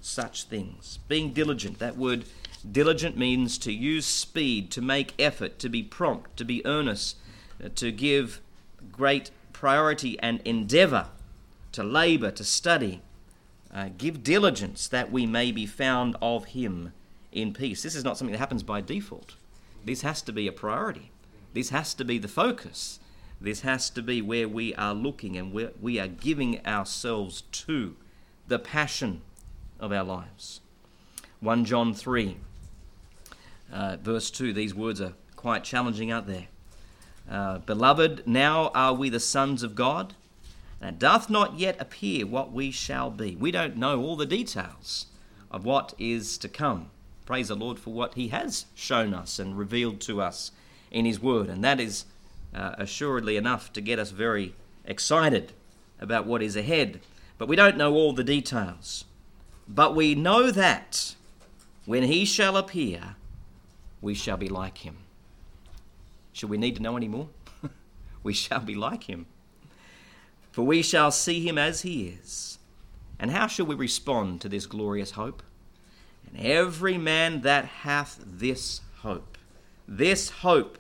such 0.02 0.44
things. 0.46 1.00
Being 1.08 1.32
diligent, 1.32 1.80
that 1.80 1.98
word 1.98 2.26
diligent 2.70 3.18
means 3.18 3.58
to 3.60 3.72
use 3.72 4.06
speed, 4.06 4.72
to 4.72 4.82
make 4.82 5.14
effort, 5.20 5.60
to 5.60 5.70
be 5.70 5.84
prompt, 5.84 6.38
to 6.38 6.46
be 6.46 6.66
earnest, 6.66 7.18
uh, 7.64 7.70
to 7.76 7.92
give 7.92 8.42
great 8.92 9.32
priority 9.52 10.20
and 10.20 10.42
endeavour 10.46 11.08
to 11.74 11.84
labour, 11.84 12.32
to 12.32 12.44
study. 12.44 13.02
Uh, 13.74 13.90
give 13.98 14.24
diligence 14.24 14.88
that 14.88 15.12
we 15.12 15.26
may 15.26 15.52
be 15.52 15.66
found 15.66 16.16
of 16.22 16.46
him 16.46 16.94
in 17.32 17.54
peace. 17.54 17.82
This 17.82 17.96
is 17.96 18.04
not 18.04 18.18
something 18.18 18.32
that 18.32 18.38
happens 18.38 18.62
by 18.62 18.82
default. 18.82 19.36
This 19.84 20.02
has 20.02 20.22
to 20.24 20.32
be 20.32 20.48
a 20.48 20.52
priority. 20.52 21.10
This 21.54 21.70
has 21.70 21.94
to 21.96 22.06
be 22.06 22.18
the 22.18 22.28
focus. 22.28 23.00
This 23.40 23.62
has 23.62 23.90
to 23.92 24.02
be 24.02 24.22
where 24.22 24.48
we 24.48 24.74
are 24.76 24.94
looking 24.94 25.38
and 25.38 25.54
where 25.54 25.72
we 25.82 26.00
are 26.00 26.08
giving 26.08 26.66
ourselves 26.66 27.42
to 27.42 27.96
the 28.48 28.60
passion 28.60 29.22
of 29.80 29.92
our 29.92 30.04
lives. 30.04 30.62
1 31.42 31.66
John 31.66 31.94
3, 31.94 32.38
uh, 33.72 33.98
verse 33.98 34.32
2, 34.32 34.54
these 34.54 34.74
words 34.74 35.02
are 35.02 35.14
quite 35.36 35.64
challenging, 35.64 36.12
aren't 36.12 36.28
they? 36.28 36.48
Uh, 37.30 37.58
Beloved, 37.60 38.26
now 38.26 38.70
are 38.74 38.94
we 38.94 39.10
the 39.10 39.20
sons 39.20 39.62
of 39.62 39.76
God, 39.76 40.14
and 40.82 40.98
doth 41.00 41.30
not 41.30 41.60
yet 41.60 41.76
appear 41.80 42.26
what 42.26 42.52
we 42.52 42.72
shall 42.72 43.10
be. 43.10 43.36
We 43.36 43.52
don't 43.52 43.78
know 43.78 44.02
all 44.02 44.16
the 44.16 44.26
details 44.26 45.08
of 45.52 45.66
what 45.66 45.94
is 45.98 46.38
to 46.40 46.50
come. 46.50 46.92
Praise 47.26 47.50
the 47.50 47.56
Lord 47.56 47.80
for 47.80 47.94
what 47.94 48.16
He 48.16 48.30
has 48.30 48.66
shown 48.74 49.14
us 49.14 49.40
and 49.40 49.58
revealed 49.58 50.02
to 50.02 50.22
us 50.22 50.52
in 50.94 51.06
His 51.06 51.20
Word, 51.20 51.50
and 51.50 51.64
that 51.64 51.82
is 51.82 52.06
uh, 52.56 52.76
assuredly 52.78 53.36
enough 53.36 53.74
to 53.74 53.82
get 53.82 54.00
us 54.00 54.12
very 54.12 54.56
excited 54.86 55.52
about 56.00 56.26
what 56.26 56.42
is 56.42 56.56
ahead. 56.56 57.02
But 57.38 57.48
we 57.48 57.56
don't 57.56 57.78
know 57.78 57.94
all 57.94 58.14
the 58.14 58.24
details. 58.24 59.06
But 59.68 59.96
we 59.96 60.16
know 60.16 60.52
that 60.52 61.16
when 61.86 62.04
he 62.04 62.26
shall 62.26 62.58
appear, 62.58 63.16
we 64.02 64.14
shall 64.14 64.38
be 64.38 64.50
like 64.50 64.80
him. 64.80 64.98
Should 66.34 66.50
we 66.50 66.58
need 66.58 66.76
to 66.76 66.82
know 66.82 66.98
any 66.98 67.08
more? 67.08 67.30
we 68.24 68.34
shall 68.34 68.60
be 68.60 68.76
like 68.76 69.04
him. 69.04 69.26
For 70.52 70.64
we 70.64 70.82
shall 70.82 71.12
see 71.12 71.48
him 71.48 71.58
as 71.58 71.82
he 71.82 72.08
is. 72.08 72.60
And 73.20 73.32
how 73.32 73.48
shall 73.48 73.66
we 73.66 73.76
respond 73.76 74.42
to 74.42 74.50
this 74.50 74.66
glorious 74.66 75.12
hope? 75.12 75.42
And 76.28 76.46
every 76.46 76.98
man 76.98 77.42
that 77.42 77.66
hath 77.66 78.20
this 78.26 78.82
hope, 79.00 79.38
this 79.88 80.30
hope 80.30 80.78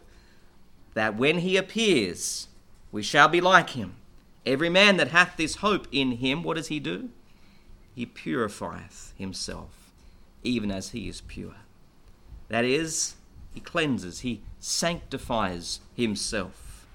that 0.93 1.17
when 1.17 1.39
he 1.39 1.57
appears, 1.57 2.47
we 2.91 3.01
shall 3.01 3.27
be 3.27 3.41
like 3.41 3.71
him. 3.71 3.95
Every 4.45 4.69
man 4.69 4.97
that 4.97 5.09
hath 5.09 5.37
this 5.37 5.55
hope 5.55 5.87
in 5.91 6.13
him, 6.13 6.43
what 6.43 6.57
does 6.57 6.67
he 6.67 6.79
do? 6.79 7.09
He 7.95 8.05
purifieth 8.05 9.13
himself, 9.17 9.91
even 10.43 10.71
as 10.71 10.89
he 10.89 11.07
is 11.07 11.21
pure. 11.21 11.55
That 12.49 12.65
is, 12.65 13.15
he 13.53 13.59
cleanses, 13.59 14.21
he 14.21 14.41
sanctifies 14.59 15.79
himself. 15.95 16.85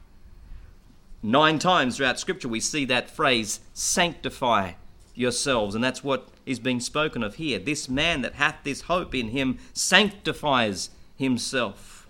Nine 1.22 1.58
times 1.58 1.96
throughout 1.96 2.20
Scripture, 2.20 2.48
we 2.48 2.61
see 2.61 2.84
that 2.84 3.11
phrase, 3.11 3.61
sanctify 3.74 4.72
yourselves, 5.14 5.74
and 5.74 5.82
that's 5.82 6.04
what 6.04 6.28
is 6.46 6.61
being 6.61 6.80
spoken 6.80 7.22
of 7.22 7.37
here. 7.37 7.58
This 7.58 7.88
man 7.88 8.22
that 8.22 8.34
hath 8.34 8.58
this 8.62 8.82
hope 8.82 9.14
in 9.14 9.28
him 9.28 9.58
sanctifies 9.72 10.90
himself. 11.16 12.06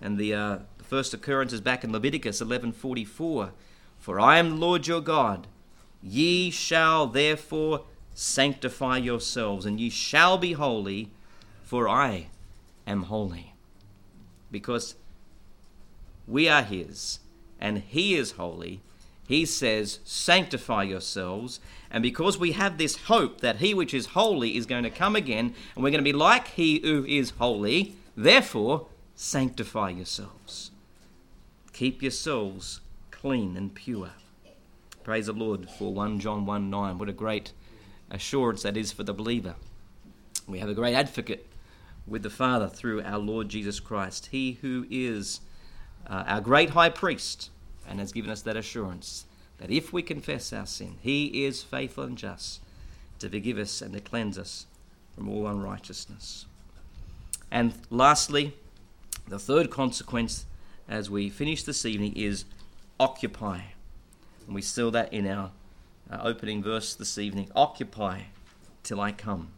And 0.00 0.18
the, 0.18 0.34
uh, 0.34 0.58
first 0.92 1.14
occurrence 1.14 1.54
is 1.54 1.62
back 1.62 1.84
in 1.84 1.90
Leviticus 1.90 2.42
11:44. 2.42 3.52
For 3.98 4.20
I 4.20 4.36
am 4.36 4.50
the 4.50 4.56
Lord 4.56 4.86
your 4.86 5.00
God. 5.00 5.46
Ye 6.02 6.50
shall 6.50 7.06
therefore 7.06 7.86
sanctify 8.12 8.98
yourselves, 8.98 9.64
and 9.64 9.80
ye 9.80 9.88
shall 9.88 10.36
be 10.36 10.52
holy, 10.52 11.10
for 11.64 11.88
I 11.88 12.26
am 12.86 13.04
holy. 13.04 13.54
Because 14.50 14.96
we 16.28 16.46
are 16.46 16.62
His, 16.62 17.20
and 17.58 17.78
He 17.78 18.14
is 18.14 18.32
holy, 18.32 18.82
He 19.26 19.46
says, 19.46 19.98
Sanctify 20.04 20.82
yourselves. 20.82 21.58
And 21.90 22.02
because 22.02 22.36
we 22.36 22.52
have 22.52 22.76
this 22.76 23.04
hope 23.04 23.40
that 23.40 23.60
He 23.60 23.72
which 23.72 23.94
is 23.94 24.08
holy 24.08 24.58
is 24.58 24.66
going 24.66 24.84
to 24.84 24.90
come 24.90 25.16
again, 25.16 25.54
and 25.74 25.82
we're 25.82 25.90
going 25.90 26.04
to 26.04 26.12
be 26.12 26.12
like 26.12 26.48
He 26.48 26.80
who 26.80 27.06
is 27.06 27.30
holy, 27.38 27.96
therefore, 28.14 28.88
sanctify 29.14 29.88
yourselves. 29.88 30.71
Keep 31.72 32.02
yourselves 32.02 32.80
clean 33.10 33.56
and 33.56 33.74
pure. 33.74 34.10
Praise 35.04 35.26
the 35.26 35.32
Lord 35.32 35.68
for 35.70 35.92
1 35.92 36.20
John 36.20 36.44
1 36.44 36.68
9. 36.68 36.98
What 36.98 37.08
a 37.08 37.12
great 37.12 37.52
assurance 38.10 38.62
that 38.62 38.76
is 38.76 38.92
for 38.92 39.04
the 39.04 39.14
believer. 39.14 39.54
We 40.46 40.58
have 40.58 40.68
a 40.68 40.74
great 40.74 40.94
advocate 40.94 41.46
with 42.06 42.22
the 42.22 42.30
Father 42.30 42.68
through 42.68 43.02
our 43.02 43.18
Lord 43.18 43.48
Jesus 43.48 43.80
Christ, 43.80 44.26
He 44.32 44.58
who 44.60 44.86
is 44.90 45.40
uh, 46.06 46.24
our 46.26 46.40
great 46.40 46.70
high 46.70 46.90
priest 46.90 47.50
and 47.88 47.98
has 48.00 48.12
given 48.12 48.30
us 48.30 48.42
that 48.42 48.56
assurance 48.56 49.24
that 49.58 49.70
if 49.70 49.92
we 49.92 50.02
confess 50.02 50.52
our 50.52 50.66
sin, 50.66 50.96
He 51.00 51.44
is 51.44 51.62
faithful 51.62 52.04
and 52.04 52.18
just 52.18 52.60
to 53.20 53.30
forgive 53.30 53.56
us 53.56 53.80
and 53.80 53.94
to 53.94 54.00
cleanse 54.00 54.36
us 54.36 54.66
from 55.14 55.28
all 55.28 55.46
unrighteousness. 55.46 56.46
And 57.50 57.72
lastly, 57.88 58.54
the 59.28 59.38
third 59.38 59.70
consequence 59.70 60.46
as 60.88 61.10
we 61.10 61.30
finish 61.30 61.62
this 61.62 61.84
evening 61.84 62.14
is 62.16 62.44
occupy. 62.98 63.60
And 64.46 64.54
we 64.54 64.62
saw 64.62 64.90
that 64.90 65.12
in 65.12 65.26
our 65.26 65.50
uh, 66.10 66.18
opening 66.22 66.62
verse 66.62 66.94
this 66.94 67.18
evening 67.18 67.50
Occupy 67.54 68.22
till 68.82 69.00
I 69.00 69.12
come. 69.12 69.48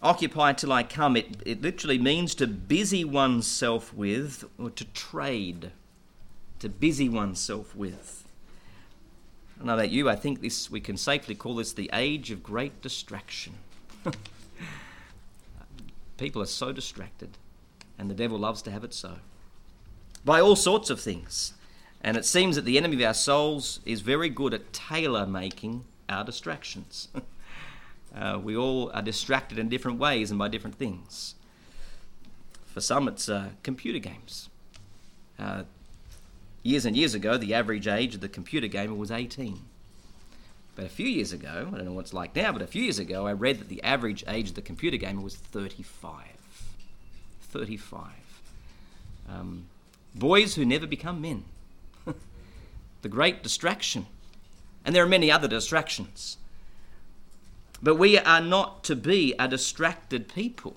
Occupy 0.00 0.52
till 0.52 0.72
I 0.72 0.84
come, 0.84 1.16
it, 1.16 1.42
it 1.44 1.60
literally 1.60 1.98
means 1.98 2.34
to 2.36 2.46
busy 2.46 3.04
oneself 3.04 3.92
with 3.92 4.44
or 4.56 4.70
to 4.70 4.84
trade. 4.84 5.72
To 6.60 6.68
busy 6.68 7.08
oneself 7.08 7.74
with. 7.74 8.24
I 9.56 9.58
don't 9.58 9.66
know 9.66 9.74
about 9.74 9.90
you, 9.90 10.08
I 10.08 10.14
think 10.14 10.40
this 10.40 10.70
we 10.70 10.80
can 10.80 10.96
safely 10.96 11.34
call 11.34 11.56
this 11.56 11.72
the 11.72 11.90
age 11.92 12.30
of 12.30 12.44
great 12.44 12.80
distraction. 12.80 13.54
People 16.18 16.42
are 16.42 16.46
so 16.46 16.72
distracted, 16.72 17.38
and 17.98 18.10
the 18.10 18.14
devil 18.14 18.38
loves 18.38 18.60
to 18.62 18.70
have 18.70 18.84
it 18.84 18.92
so 18.92 19.16
by 20.24 20.40
all 20.40 20.56
sorts 20.56 20.90
of 20.90 21.00
things. 21.00 21.54
And 22.02 22.16
it 22.16 22.24
seems 22.24 22.56
that 22.56 22.64
the 22.64 22.76
enemy 22.76 22.96
of 22.96 23.08
our 23.08 23.14
souls 23.14 23.80
is 23.84 24.02
very 24.02 24.28
good 24.28 24.54
at 24.54 24.72
tailor 24.72 25.26
making 25.26 25.84
our 26.08 26.22
distractions. 26.22 27.08
uh, 28.14 28.38
we 28.42 28.56
all 28.56 28.90
are 28.92 29.02
distracted 29.02 29.58
in 29.58 29.68
different 29.68 29.98
ways 29.98 30.30
and 30.30 30.38
by 30.38 30.48
different 30.48 30.76
things. 30.76 31.34
For 32.66 32.80
some, 32.80 33.08
it's 33.08 33.28
uh, 33.28 33.48
computer 33.62 33.98
games. 33.98 34.48
Uh, 35.38 35.64
years 36.62 36.84
and 36.84 36.96
years 36.96 37.14
ago, 37.14 37.36
the 37.36 37.54
average 37.54 37.88
age 37.88 38.14
of 38.14 38.20
the 38.20 38.28
computer 38.28 38.68
gamer 38.68 38.94
was 38.94 39.10
18. 39.10 39.58
But 40.78 40.86
a 40.86 40.90
few 40.90 41.08
years 41.08 41.32
ago, 41.32 41.70
I 41.72 41.76
don't 41.76 41.86
know 41.86 41.92
what 41.92 42.02
it's 42.02 42.14
like 42.14 42.36
now, 42.36 42.52
but 42.52 42.62
a 42.62 42.66
few 42.68 42.84
years 42.84 43.00
ago, 43.00 43.26
I 43.26 43.32
read 43.32 43.58
that 43.58 43.68
the 43.68 43.82
average 43.82 44.22
age 44.28 44.50
of 44.50 44.54
the 44.54 44.62
computer 44.62 44.96
gamer 44.96 45.20
was 45.20 45.34
35. 45.34 46.14
35. 47.40 48.06
Um, 49.28 49.64
Boys 50.14 50.54
who 50.54 50.64
never 50.64 50.86
become 50.86 51.20
men. 51.20 51.42
the 53.02 53.08
great 53.08 53.42
distraction. 53.42 54.06
And 54.84 54.94
there 54.94 55.02
are 55.02 55.08
many 55.08 55.32
other 55.32 55.48
distractions. 55.48 56.36
But 57.82 57.96
we 57.96 58.16
are 58.16 58.40
not 58.40 58.84
to 58.84 58.94
be 58.94 59.34
a 59.36 59.48
distracted 59.48 60.32
people. 60.32 60.76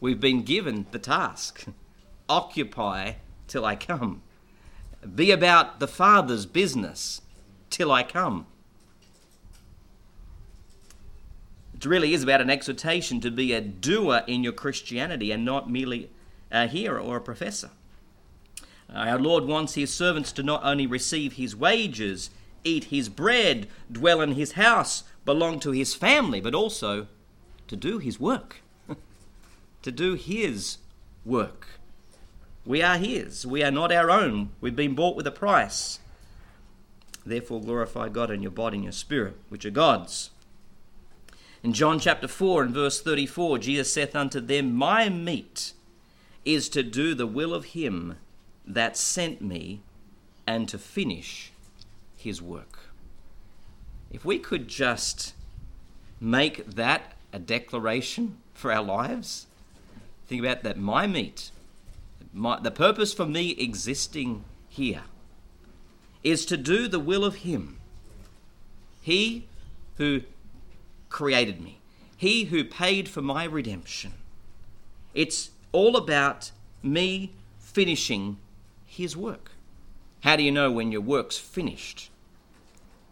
We've 0.00 0.18
been 0.18 0.42
given 0.42 0.86
the 0.90 0.98
task 0.98 1.66
occupy 2.28 3.12
till 3.46 3.64
I 3.64 3.76
come. 3.76 4.22
Be 5.14 5.30
about 5.30 5.78
the 5.78 5.86
Father's 5.86 6.44
business 6.44 7.20
till 7.70 7.92
I 7.92 8.02
come. 8.02 8.46
It 11.71 11.71
really 11.86 12.14
is 12.14 12.22
about 12.22 12.40
an 12.40 12.50
exhortation 12.50 13.20
to 13.20 13.30
be 13.30 13.52
a 13.52 13.60
doer 13.60 14.22
in 14.26 14.44
your 14.44 14.52
Christianity 14.52 15.32
and 15.32 15.44
not 15.44 15.70
merely 15.70 16.10
a 16.50 16.66
hearer 16.66 17.00
or 17.00 17.16
a 17.16 17.20
professor. 17.20 17.70
Uh, 18.88 18.98
our 18.98 19.18
Lord 19.18 19.44
wants 19.44 19.74
his 19.74 19.92
servants 19.92 20.32
to 20.32 20.42
not 20.42 20.62
only 20.64 20.86
receive 20.86 21.34
his 21.34 21.56
wages, 21.56 22.30
eat 22.64 22.84
his 22.84 23.08
bread, 23.08 23.68
dwell 23.90 24.20
in 24.20 24.32
his 24.32 24.52
house, 24.52 25.04
belong 25.24 25.60
to 25.60 25.70
his 25.70 25.94
family, 25.94 26.40
but 26.40 26.54
also 26.54 27.06
to 27.68 27.76
do 27.76 27.98
his 27.98 28.20
work. 28.20 28.60
to 29.82 29.90
do 29.90 30.14
his 30.14 30.78
work. 31.24 31.66
We 32.64 32.82
are 32.82 32.98
his. 32.98 33.46
We 33.46 33.62
are 33.64 33.70
not 33.70 33.90
our 33.90 34.10
own. 34.10 34.50
We've 34.60 34.76
been 34.76 34.94
bought 34.94 35.16
with 35.16 35.26
a 35.26 35.32
price. 35.32 35.98
Therefore, 37.24 37.60
glorify 37.60 38.08
God 38.08 38.30
in 38.30 38.42
your 38.42 38.50
body 38.50 38.76
and 38.76 38.84
your 38.84 38.92
spirit, 38.92 39.36
which 39.48 39.64
are 39.64 39.70
God's. 39.70 40.30
In 41.62 41.72
John 41.72 42.00
chapter 42.00 42.26
4 42.26 42.64
and 42.64 42.74
verse 42.74 43.00
34, 43.00 43.58
Jesus 43.58 43.92
saith 43.92 44.16
unto 44.16 44.40
them, 44.40 44.74
My 44.74 45.08
meat 45.08 45.74
is 46.44 46.68
to 46.70 46.82
do 46.82 47.14
the 47.14 47.26
will 47.26 47.54
of 47.54 47.66
him 47.66 48.16
that 48.66 48.96
sent 48.96 49.40
me 49.40 49.80
and 50.44 50.68
to 50.68 50.78
finish 50.78 51.52
his 52.16 52.42
work. 52.42 52.80
If 54.10 54.24
we 54.24 54.38
could 54.38 54.66
just 54.66 55.34
make 56.20 56.66
that 56.66 57.12
a 57.32 57.38
declaration 57.38 58.38
for 58.54 58.72
our 58.72 58.82
lives, 58.82 59.46
think 60.26 60.42
about 60.42 60.64
that 60.64 60.76
my 60.76 61.06
meat, 61.06 61.52
my, 62.32 62.58
the 62.60 62.70
purpose 62.72 63.14
for 63.14 63.24
me 63.24 63.50
existing 63.50 64.44
here 64.68 65.02
is 66.24 66.44
to 66.46 66.56
do 66.56 66.88
the 66.88 67.00
will 67.00 67.24
of 67.24 67.36
Him. 67.36 67.78
He 69.00 69.46
who 69.96 70.22
created 71.12 71.60
me, 71.60 71.78
He 72.16 72.44
who 72.44 72.64
paid 72.64 73.08
for 73.08 73.22
my 73.22 73.44
redemption. 73.44 74.14
It's 75.14 75.50
all 75.72 75.96
about 75.96 76.50
me 76.82 77.32
finishing 77.58 78.38
his 78.84 79.16
work. 79.16 79.52
How 80.20 80.36
do 80.36 80.42
you 80.42 80.50
know 80.50 80.70
when 80.70 80.92
your 80.92 81.00
work's 81.00 81.38
finished? 81.38 82.10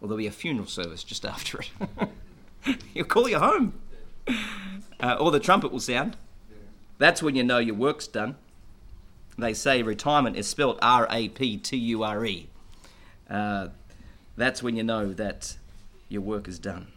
Well, 0.00 0.08
there'll 0.08 0.18
be 0.18 0.26
a 0.26 0.32
funeral 0.32 0.66
service 0.66 1.02
just 1.02 1.24
after 1.24 1.60
it. 1.60 1.70
He'll 2.94 3.04
call 3.04 3.28
you 3.28 3.38
home. 3.38 3.74
Uh, 5.02 5.16
or 5.18 5.30
the 5.30 5.40
trumpet 5.40 5.72
will 5.72 5.80
sound. 5.80 6.16
That's 6.98 7.22
when 7.22 7.34
you 7.34 7.42
know 7.42 7.58
your 7.58 7.74
work's 7.74 8.06
done. 8.06 8.36
They 9.38 9.54
say 9.54 9.82
retirement 9.82 10.36
is 10.36 10.46
spelled 10.46 10.78
R 10.82 11.06
A 11.10 11.28
P 11.30 11.56
T 11.56 11.76
U 11.76 12.02
R 12.02 12.24
E. 12.26 12.48
Uh, 13.28 13.68
that's 14.36 14.62
when 14.62 14.76
you 14.76 14.82
know 14.82 15.12
that 15.14 15.56
your 16.08 16.20
work 16.22 16.46
is 16.46 16.58
done. 16.58 16.88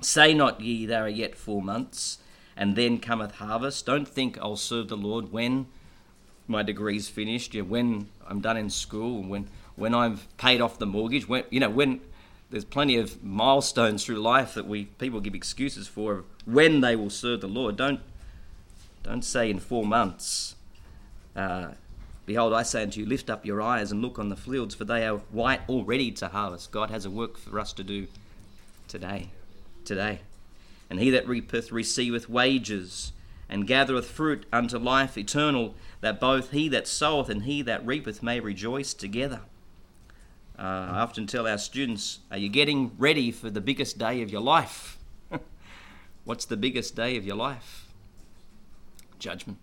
Say 0.00 0.34
not 0.34 0.60
ye, 0.60 0.86
there 0.86 1.04
are 1.04 1.08
yet 1.08 1.36
four 1.36 1.62
months, 1.62 2.18
and 2.56 2.76
then 2.76 2.98
cometh 2.98 3.36
harvest. 3.36 3.86
Don't 3.86 4.06
think 4.06 4.38
I'll 4.38 4.56
serve 4.56 4.88
the 4.88 4.96
Lord 4.96 5.32
when 5.32 5.66
my 6.46 6.62
degree's 6.62 7.08
finished, 7.08 7.54
yeah, 7.54 7.62
when 7.62 8.08
I'm 8.26 8.40
done 8.40 8.56
in 8.56 8.70
school, 8.70 9.22
when 9.22 9.48
when 9.76 9.94
I've 9.94 10.26
paid 10.38 10.60
off 10.60 10.78
the 10.78 10.86
mortgage, 10.86 11.28
when 11.28 11.44
you 11.50 11.60
know 11.60 11.70
when 11.70 12.00
there's 12.50 12.64
plenty 12.64 12.96
of 12.96 13.22
milestones 13.22 14.04
through 14.04 14.16
life 14.16 14.54
that 14.54 14.66
we 14.66 14.86
people 14.86 15.20
give 15.20 15.34
excuses 15.34 15.86
for 15.86 16.24
when 16.46 16.80
they 16.80 16.96
will 16.96 17.10
serve 17.10 17.40
the 17.40 17.48
Lord. 17.48 17.76
Don't 17.76 18.00
don't 19.02 19.22
say 19.22 19.50
in 19.50 19.58
four 19.58 19.84
months. 19.84 20.56
Uh, 21.36 21.72
Behold, 22.28 22.52
I 22.52 22.62
say 22.62 22.82
unto 22.82 23.00
you, 23.00 23.06
lift 23.06 23.30
up 23.30 23.46
your 23.46 23.62
eyes 23.62 23.90
and 23.90 24.02
look 24.02 24.18
on 24.18 24.28
the 24.28 24.36
fields, 24.36 24.74
for 24.74 24.84
they 24.84 25.06
are 25.06 25.16
white 25.32 25.62
already 25.66 26.10
to 26.10 26.28
harvest. 26.28 26.70
God 26.70 26.90
has 26.90 27.06
a 27.06 27.10
work 27.10 27.38
for 27.38 27.58
us 27.58 27.72
to 27.72 27.82
do 27.82 28.06
today. 28.86 29.30
Today. 29.88 30.20
And 30.90 31.00
he 31.00 31.08
that 31.08 31.26
reapeth 31.26 31.72
receiveth 31.72 32.28
wages, 32.28 33.12
and 33.48 33.66
gathereth 33.66 34.04
fruit 34.04 34.44
unto 34.52 34.76
life 34.76 35.16
eternal, 35.16 35.74
that 36.02 36.20
both 36.20 36.50
he 36.50 36.68
that 36.68 36.86
soweth 36.86 37.30
and 37.30 37.44
he 37.44 37.62
that 37.62 37.86
reapeth 37.86 38.22
may 38.22 38.38
rejoice 38.38 38.92
together. 38.92 39.40
Uh, 40.58 40.90
I 40.92 40.98
often 41.00 41.26
tell 41.26 41.48
our 41.48 41.56
students, 41.56 42.18
Are 42.30 42.36
you 42.36 42.50
getting 42.50 42.92
ready 42.98 43.30
for 43.30 43.48
the 43.48 43.62
biggest 43.62 43.96
day 43.96 44.20
of 44.20 44.28
your 44.28 44.42
life? 44.42 44.98
What's 46.24 46.44
the 46.44 46.58
biggest 46.58 46.94
day 46.94 47.16
of 47.16 47.24
your 47.24 47.36
life? 47.36 47.86
Judgment. 49.18 49.58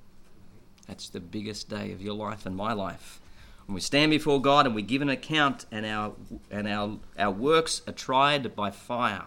That's 0.87 1.07
the 1.07 1.19
biggest 1.19 1.69
day 1.69 1.91
of 1.91 2.01
your 2.01 2.15
life 2.15 2.47
and 2.47 2.55
my 2.55 2.73
life. 2.73 3.21
When 3.67 3.75
we 3.75 3.81
stand 3.81 4.09
before 4.09 4.41
God 4.41 4.65
and 4.65 4.73
we 4.73 4.81
give 4.81 5.03
an 5.03 5.09
account 5.09 5.67
and 5.71 5.85
our, 5.85 6.13
and 6.49 6.67
our, 6.67 6.97
our 7.19 7.31
works 7.31 7.83
are 7.87 7.93
tried 7.93 8.55
by 8.55 8.71
fire. 8.71 9.25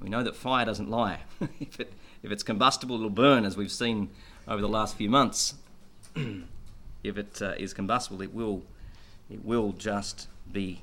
We 0.00 0.08
know 0.08 0.22
that 0.22 0.36
fire 0.36 0.64
doesn't 0.64 0.90
lie. 0.90 1.20
if, 1.60 1.80
it, 1.80 1.92
if 2.22 2.30
it's 2.30 2.42
combustible, 2.42 2.96
it'll 2.96 3.10
burn, 3.10 3.44
as 3.44 3.56
we've 3.56 3.72
seen 3.72 4.10
over 4.46 4.60
the 4.60 4.68
last 4.68 4.96
few 4.96 5.10
months. 5.10 5.54
if 6.16 7.18
it 7.18 7.42
uh, 7.42 7.54
is 7.58 7.74
combustible, 7.74 8.22
it 8.22 8.32
will, 8.32 8.62
it 9.30 9.44
will 9.44 9.72
just 9.72 10.28
be 10.50 10.82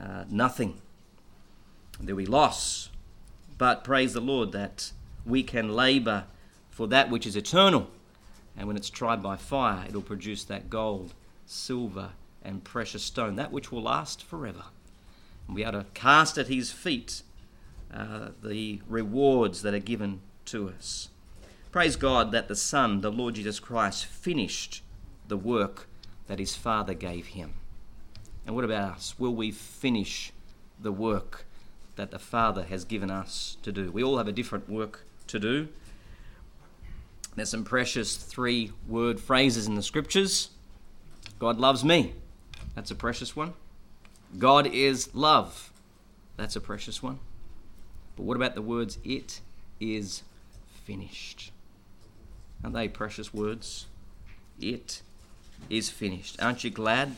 uh, 0.00 0.24
nothing. 0.28 0.80
There 2.00 2.14
will 2.14 2.24
be 2.24 2.30
loss. 2.30 2.90
But 3.58 3.84
praise 3.84 4.12
the 4.12 4.20
Lord 4.20 4.52
that 4.52 4.92
we 5.24 5.42
can 5.42 5.70
labour 5.70 6.24
for 6.70 6.86
that 6.88 7.10
which 7.10 7.26
is 7.26 7.36
eternal 7.36 7.90
and 8.56 8.66
when 8.66 8.76
it's 8.76 8.90
tried 8.90 9.22
by 9.22 9.36
fire, 9.36 9.84
it'll 9.88 10.02
produce 10.02 10.44
that 10.44 10.70
gold, 10.70 11.12
silver, 11.44 12.10
and 12.42 12.64
precious 12.64 13.04
stone, 13.04 13.36
that 13.36 13.52
which 13.52 13.70
will 13.70 13.82
last 13.82 14.22
forever. 14.22 14.64
And 15.46 15.54
we 15.54 15.64
are 15.64 15.72
to 15.72 15.86
cast 15.94 16.38
at 16.38 16.48
his 16.48 16.72
feet 16.72 17.22
uh, 17.92 18.28
the 18.42 18.80
rewards 18.88 19.62
that 19.62 19.74
are 19.74 19.78
given 19.78 20.20
to 20.46 20.68
us. 20.68 21.08
Praise 21.70 21.96
God 21.96 22.32
that 22.32 22.48
the 22.48 22.56
Son, 22.56 23.00
the 23.00 23.10
Lord 23.10 23.34
Jesus 23.34 23.60
Christ, 23.60 24.06
finished 24.06 24.82
the 25.28 25.36
work 25.36 25.88
that 26.26 26.38
his 26.38 26.56
Father 26.56 26.94
gave 26.94 27.28
him. 27.28 27.54
And 28.46 28.54
what 28.54 28.64
about 28.64 28.96
us? 28.96 29.14
Will 29.18 29.34
we 29.34 29.50
finish 29.50 30.32
the 30.80 30.92
work 30.92 31.44
that 31.96 32.10
the 32.10 32.18
Father 32.18 32.64
has 32.64 32.84
given 32.84 33.10
us 33.10 33.56
to 33.62 33.72
do? 33.72 33.90
We 33.90 34.02
all 34.02 34.18
have 34.18 34.28
a 34.28 34.32
different 34.32 34.68
work 34.68 35.04
to 35.26 35.38
do. 35.38 35.68
There's 37.34 37.50
some 37.50 37.64
precious 37.64 38.16
three 38.16 38.72
word 38.88 39.20
phrases 39.20 39.66
in 39.66 39.74
the 39.74 39.82
scriptures. 39.82 40.50
God 41.38 41.58
loves 41.58 41.84
me. 41.84 42.14
That's 42.74 42.90
a 42.90 42.94
precious 42.94 43.36
one. 43.36 43.52
God 44.38 44.66
is 44.66 45.14
love. 45.14 45.72
That's 46.36 46.56
a 46.56 46.60
precious 46.60 47.02
one. 47.02 47.18
But 48.16 48.22
what 48.24 48.36
about 48.36 48.54
the 48.54 48.62
words, 48.62 48.98
it 49.04 49.40
is 49.78 50.22
finished? 50.84 51.52
Aren't 52.64 52.74
they 52.74 52.88
precious 52.88 53.32
words? 53.32 53.86
It 54.60 55.02
is 55.68 55.90
finished. 55.90 56.40
Aren't 56.42 56.64
you 56.64 56.70
glad 56.70 57.16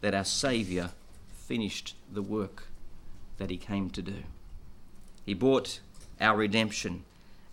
that 0.00 0.14
our 0.14 0.24
Saviour 0.24 0.90
finished 1.34 1.94
the 2.12 2.22
work 2.22 2.68
that 3.38 3.50
He 3.50 3.56
came 3.56 3.90
to 3.90 4.02
do? 4.02 4.22
He 5.24 5.34
bought 5.34 5.80
our 6.20 6.36
redemption 6.36 7.04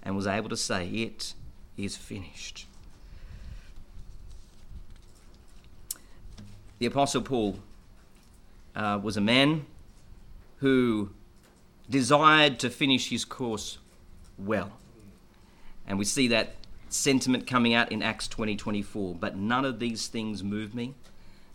and 0.04 0.16
was 0.16 0.28
able 0.28 0.50
to 0.50 0.58
say, 0.58 0.88
It 0.88 1.34
is 1.76 1.98
finished. 1.98 2.68
The 6.80 6.86
Apostle 6.86 7.22
Paul 7.22 7.60
uh, 8.76 9.00
was 9.02 9.18
a 9.18 9.22
man 9.22 9.66
who 10.58 11.10
desired 11.90 12.60
to 12.60 12.70
finish 12.70 13.10
his 13.10 13.26
course 13.26 13.78
well. 14.38 14.74
And 15.86 16.00
we 16.00 16.06
see 16.06 16.28
that 16.30 16.56
sentiment 16.90 17.48
coming 17.48 17.74
out 17.74 17.92
in 17.92 18.02
Acts 18.02 18.28
20 18.28 18.56
24. 18.56 19.16
But 19.16 19.36
none 19.36 19.66
of 19.66 19.80
these 19.80 20.08
things 20.08 20.44
move 20.44 20.74
me, 20.74 20.96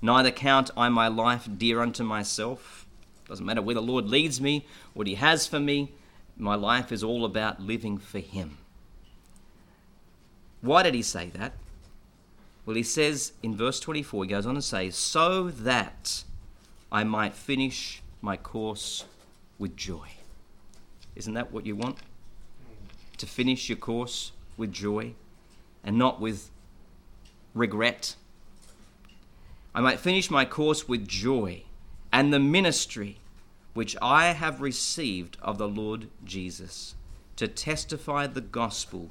neither 0.02 0.30
count 0.30 0.70
I 0.76 0.88
my 0.88 1.08
life 1.08 1.48
dear 1.56 1.80
unto 1.80 2.04
myself. 2.04 2.86
Doesn't 3.26 3.44
matter 3.44 3.62
where 3.62 3.74
the 3.74 3.82
Lord 3.82 4.08
leads 4.08 4.40
me, 4.40 4.66
what 4.94 5.06
He 5.06 5.14
has 5.16 5.46
for 5.46 5.60
me, 5.60 5.92
my 6.36 6.54
life 6.54 6.92
is 6.92 7.02
all 7.02 7.24
about 7.24 7.60
living 7.60 7.98
for 7.98 8.20
Him. 8.20 8.58
Why 10.60 10.82
did 10.82 10.94
he 10.94 11.02
say 11.02 11.30
that? 11.30 11.52
Well, 12.66 12.76
he 12.76 12.82
says 12.82 13.32
in 13.42 13.56
verse 13.56 13.80
24, 13.80 14.24
he 14.24 14.30
goes 14.30 14.46
on 14.46 14.54
to 14.54 14.62
say, 14.62 14.90
So 14.90 15.50
that 15.50 16.24
I 16.90 17.04
might 17.04 17.34
finish 17.34 18.02
my 18.20 18.36
course 18.36 19.04
with 19.58 19.76
joy. 19.76 20.08
Isn't 21.18 21.34
that 21.34 21.52
what 21.52 21.66
you 21.66 21.74
want? 21.74 21.98
To 23.18 23.26
finish 23.26 23.68
your 23.68 23.76
course 23.76 24.30
with 24.56 24.72
joy 24.72 25.14
and 25.82 25.98
not 25.98 26.20
with 26.20 26.50
regret. 27.54 28.14
I 29.74 29.80
might 29.80 29.98
finish 29.98 30.30
my 30.30 30.44
course 30.44 30.86
with 30.86 31.08
joy 31.08 31.64
and 32.12 32.32
the 32.32 32.38
ministry 32.38 33.18
which 33.74 33.96
I 34.00 34.26
have 34.32 34.60
received 34.60 35.36
of 35.42 35.58
the 35.58 35.68
Lord 35.68 36.08
Jesus 36.24 36.94
to 37.34 37.48
testify 37.48 38.28
the 38.28 38.40
gospel 38.40 39.10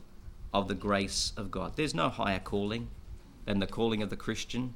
of 0.53 0.69
the 0.69 0.75
grace 0.75 1.33
of 1.35 1.51
God. 1.51 1.75
There's 1.75 1.93
no 1.93 2.07
higher 2.07 2.39
calling 2.39 2.87
than 3.45 3.59
the 3.59 3.67
calling 3.67 4.01
of 4.01 4.09
the 4.09 4.15
Christian 4.15 4.75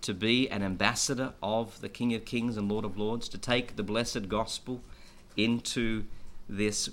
to 0.00 0.14
be 0.14 0.48
an 0.48 0.62
ambassador 0.62 1.34
of 1.42 1.80
the 1.80 1.88
King 1.90 2.14
of 2.14 2.24
Kings 2.24 2.56
and 2.56 2.70
Lord 2.70 2.84
of 2.84 2.98
Lords, 2.98 3.28
to 3.28 3.38
take 3.38 3.76
the 3.76 3.82
blessed 3.82 4.28
gospel 4.28 4.82
into 5.36 6.04
this 6.56 6.88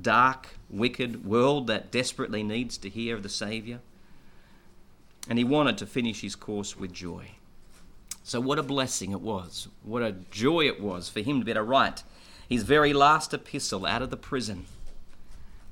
dark, 0.00 0.48
wicked 0.70 1.24
world 1.24 1.66
that 1.66 1.90
desperately 1.90 2.42
needs 2.42 2.78
to 2.78 2.88
hear 2.88 3.16
of 3.16 3.22
the 3.22 3.28
Saviour. 3.28 3.80
And 5.28 5.38
he 5.38 5.44
wanted 5.44 5.78
to 5.78 5.86
finish 5.86 6.22
his 6.22 6.34
course 6.34 6.76
with 6.76 6.92
joy. 6.92 7.32
So, 8.24 8.40
what 8.40 8.58
a 8.58 8.62
blessing 8.62 9.12
it 9.12 9.20
was. 9.20 9.68
What 9.82 10.02
a 10.02 10.12
joy 10.30 10.66
it 10.66 10.80
was 10.80 11.08
for 11.08 11.20
him 11.20 11.40
to 11.40 11.44
be 11.44 11.52
able 11.52 11.60
to 11.60 11.64
write 11.64 12.02
his 12.48 12.62
very 12.62 12.92
last 12.92 13.32
epistle 13.32 13.86
out 13.86 14.02
of 14.02 14.10
the 14.10 14.16
prison 14.16 14.66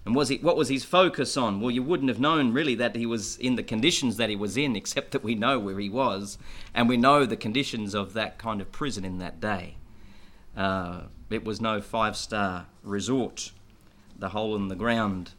and 0.07 0.15
was 0.15 0.29
he, 0.29 0.39
what 0.39 0.57
was 0.57 0.69
his 0.69 0.85
focus 0.85 1.37
on? 1.37 1.61
Well, 1.61 1.71
you 1.71 1.83
wouldn't 1.83 2.09
have 2.09 2.21
known 2.21 2.53
really 2.53 2.75
that 2.77 2.97
he 2.97 3.05
was 3.05 3.37
in 3.37 3.57
the 3.57 3.63
conditions 3.63 4.17
that 4.17 4.31
he 4.31 4.37
was 4.37 4.57
in, 4.57 4.75
except 4.75 5.11
that 5.13 5.23
we 5.23 5.35
know 5.35 5.59
where 5.59 5.79
he 5.79 5.91
was, 5.91 6.39
and 6.75 6.89
we 6.89 6.97
know 6.97 7.27
the 7.27 7.37
conditions 7.37 7.95
of 7.95 8.15
that 8.15 8.39
kind 8.39 8.61
of 8.61 8.73
prison 8.73 9.05
in 9.05 9.19
that 9.19 9.41
day. 9.41 9.77
Uh, 10.57 11.03
it 11.33 11.45
was 11.45 11.61
no 11.61 11.81
five 11.81 12.17
star 12.17 12.67
resort, 12.83 13.53
the 14.19 14.31
hole 14.31 14.57
in 14.57 14.69
the 14.69 14.77
ground 14.77 15.33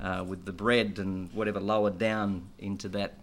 uh, 0.00 0.24
with 0.26 0.44
the 0.44 0.52
bread 0.52 0.98
and 0.98 1.32
whatever 1.32 1.60
lowered 1.60 1.98
down 1.98 2.48
into 2.58 2.88
that 2.90 3.14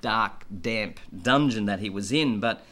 dark, 0.00 0.44
damp 0.60 1.00
dungeon 1.22 1.66
that 1.66 1.80
he 1.80 1.88
was 1.88 2.12
in. 2.12 2.40
But 2.40 2.64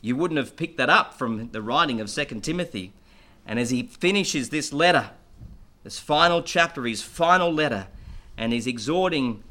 you 0.00 0.16
wouldn't 0.16 0.38
have 0.38 0.56
picked 0.56 0.76
that 0.78 0.90
up 0.90 1.14
from 1.14 1.50
the 1.50 1.62
writing 1.62 2.00
of 2.00 2.10
Second 2.10 2.42
Timothy. 2.42 2.92
And 3.46 3.58
as 3.58 3.70
he 3.70 3.84
finishes 3.84 4.50
this 4.50 4.72
letter, 4.72 5.10
this 5.84 5.98
final 5.98 6.42
chapter, 6.42 6.84
his 6.84 7.02
final 7.02 7.52
letter, 7.52 7.86
and 8.36 8.52
he's 8.52 8.66
exhorting 8.66 9.42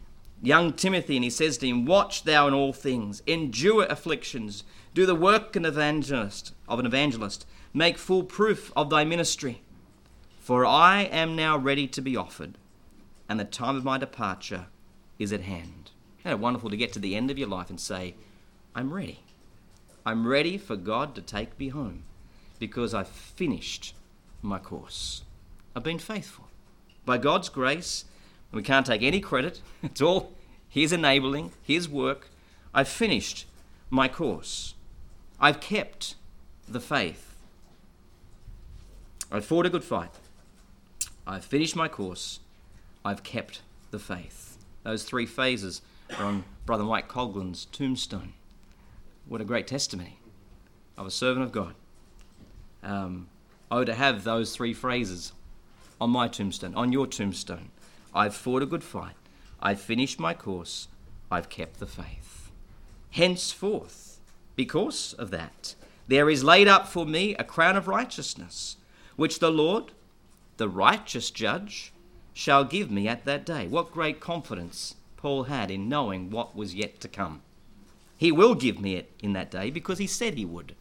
young 0.41 0.73
Timothy, 0.73 1.15
and 1.15 1.23
he 1.23 1.29
says 1.29 1.57
to 1.57 1.67
him, 1.67 1.85
Watch 1.85 2.23
thou 2.23 2.47
in 2.47 2.53
all 2.53 2.73
things, 2.73 3.23
endure 3.25 3.85
afflictions, 3.89 4.63
do 4.93 5.05
the 5.05 5.15
work 5.15 5.55
of 5.55 5.63
an 5.63 5.65
evangelist, 5.65 6.53
of 6.67 6.79
an 6.79 6.85
evangelist, 6.85 7.45
make 7.77 7.99
full 7.99 8.23
proof 8.23 8.71
of 8.75 8.89
thy 8.89 9.03
ministry. 9.03 9.61
For 10.39 10.65
I 10.65 11.03
am 11.03 11.35
now 11.35 11.57
ready 11.57 11.87
to 11.87 12.01
be 12.01 12.17
offered, 12.17 12.57
and 13.29 13.39
the 13.39 13.45
time 13.45 13.75
of 13.75 13.83
my 13.83 13.99
departure 13.99 14.65
is 15.19 15.31
at 15.31 15.41
hand. 15.41 15.91
Isn't 16.21 16.31
it 16.31 16.39
wonderful 16.39 16.71
to 16.71 16.77
get 16.77 16.91
to 16.93 16.99
the 16.99 17.15
end 17.15 17.29
of 17.29 17.37
your 17.37 17.47
life 17.47 17.69
and 17.69 17.79
say, 17.79 18.15
I'm 18.73 18.93
ready. 18.93 19.19
I'm 20.05 20.27
ready 20.27 20.57
for 20.57 20.75
God 20.75 21.13
to 21.15 21.21
take 21.21 21.59
me 21.59 21.69
home 21.69 22.03
because 22.57 22.95
I've 22.95 23.07
finished 23.07 23.93
my 24.41 24.57
course. 24.57 25.21
I've 25.75 25.83
been 25.83 25.99
faithful. 25.99 26.47
By 27.05 27.19
God's 27.19 27.49
grace, 27.49 28.05
we 28.51 28.63
can't 28.63 28.87
take 28.87 29.03
any 29.03 29.19
credit, 29.19 29.61
it's 29.83 30.01
all 30.01 30.33
His 30.67 30.91
enabling, 30.91 31.51
His 31.61 31.87
work. 31.87 32.29
I've 32.73 32.89
finished 32.89 33.45
my 33.91 34.07
course. 34.07 34.73
I've 35.39 35.59
kept 35.59 36.15
the 36.67 36.79
faith. 36.79 37.26
I've 39.31 39.45
fought 39.45 39.65
a 39.65 39.69
good 39.69 39.83
fight. 39.83 40.11
I've 41.25 41.43
finished 41.43 41.75
my 41.75 41.87
course. 41.87 42.39
I've 43.03 43.23
kept 43.23 43.61
the 43.91 43.99
faith. 43.99 44.57
Those 44.83 45.03
three 45.03 45.25
phases 45.25 45.81
are 46.17 46.25
on 46.25 46.45
Brother 46.65 46.83
Mike 46.83 47.07
Coglin's 47.07 47.65
tombstone. 47.65 48.33
What 49.27 49.41
a 49.41 49.45
great 49.45 49.67
testimony 49.67 50.19
of 50.97 51.05
a 51.05 51.11
servant 51.11 51.43
of 51.43 51.51
God. 51.51 51.75
Um, 52.81 53.27
oh, 53.69 53.83
to 53.83 53.93
have 53.93 54.23
those 54.23 54.55
three 54.55 54.73
phrases 54.73 55.33
on 55.99 56.09
my 56.09 56.27
tombstone, 56.27 56.75
on 56.75 56.93
your 56.93 57.07
tombstone. 57.07 57.69
I've 58.13 58.35
fought 58.35 58.63
a 58.63 58.65
good 58.67 58.83
fight. 58.83 59.15
I've 59.61 59.81
finished 59.81 60.19
my 60.19 60.33
course. 60.33 60.87
I've 61.29 61.49
kept 61.49 61.79
the 61.79 61.85
faith. 61.85 62.49
Henceforth, 63.11 64.19
because 64.55 65.13
of 65.13 65.31
that, 65.31 65.75
there 66.07 66.29
is 66.29 66.43
laid 66.43 66.67
up 66.67 66.87
for 66.87 67.05
me 67.05 67.35
a 67.35 67.43
crown 67.43 67.75
of 67.75 67.87
righteousness, 67.87 68.76
which 69.17 69.39
the 69.39 69.51
Lord, 69.51 69.91
the 70.55 70.69
righteous 70.69 71.29
judge, 71.29 71.91
shall 72.33 72.63
give 72.63 72.89
me 72.89 73.07
at 73.07 73.25
that 73.25 73.45
day. 73.45 73.67
What 73.67 73.91
great 73.91 74.21
confidence 74.21 74.95
Paul 75.17 75.45
had 75.45 75.69
in 75.69 75.89
knowing 75.89 76.29
what 76.29 76.55
was 76.55 76.75
yet 76.75 77.01
to 77.01 77.09
come. 77.09 77.41
He 78.15 78.31
will 78.31 78.55
give 78.55 78.79
me 78.79 78.95
it 78.95 79.11
in 79.21 79.33
that 79.33 79.51
day 79.51 79.69
because 79.69 79.97
he 79.97 80.07
said 80.07 80.35
he 80.35 80.45
would. 80.45 80.75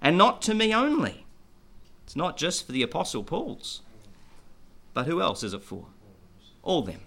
And 0.00 0.18
not 0.18 0.42
to 0.42 0.54
me 0.54 0.74
only. 0.74 1.24
It's 2.04 2.16
not 2.16 2.36
just 2.36 2.66
for 2.66 2.72
the 2.72 2.82
Apostle 2.82 3.22
Paul's. 3.22 3.82
But 4.92 5.06
who 5.06 5.20
else 5.20 5.42
is 5.42 5.54
it 5.54 5.62
for? 5.62 5.86
All 6.62 6.82
them. 6.82 7.00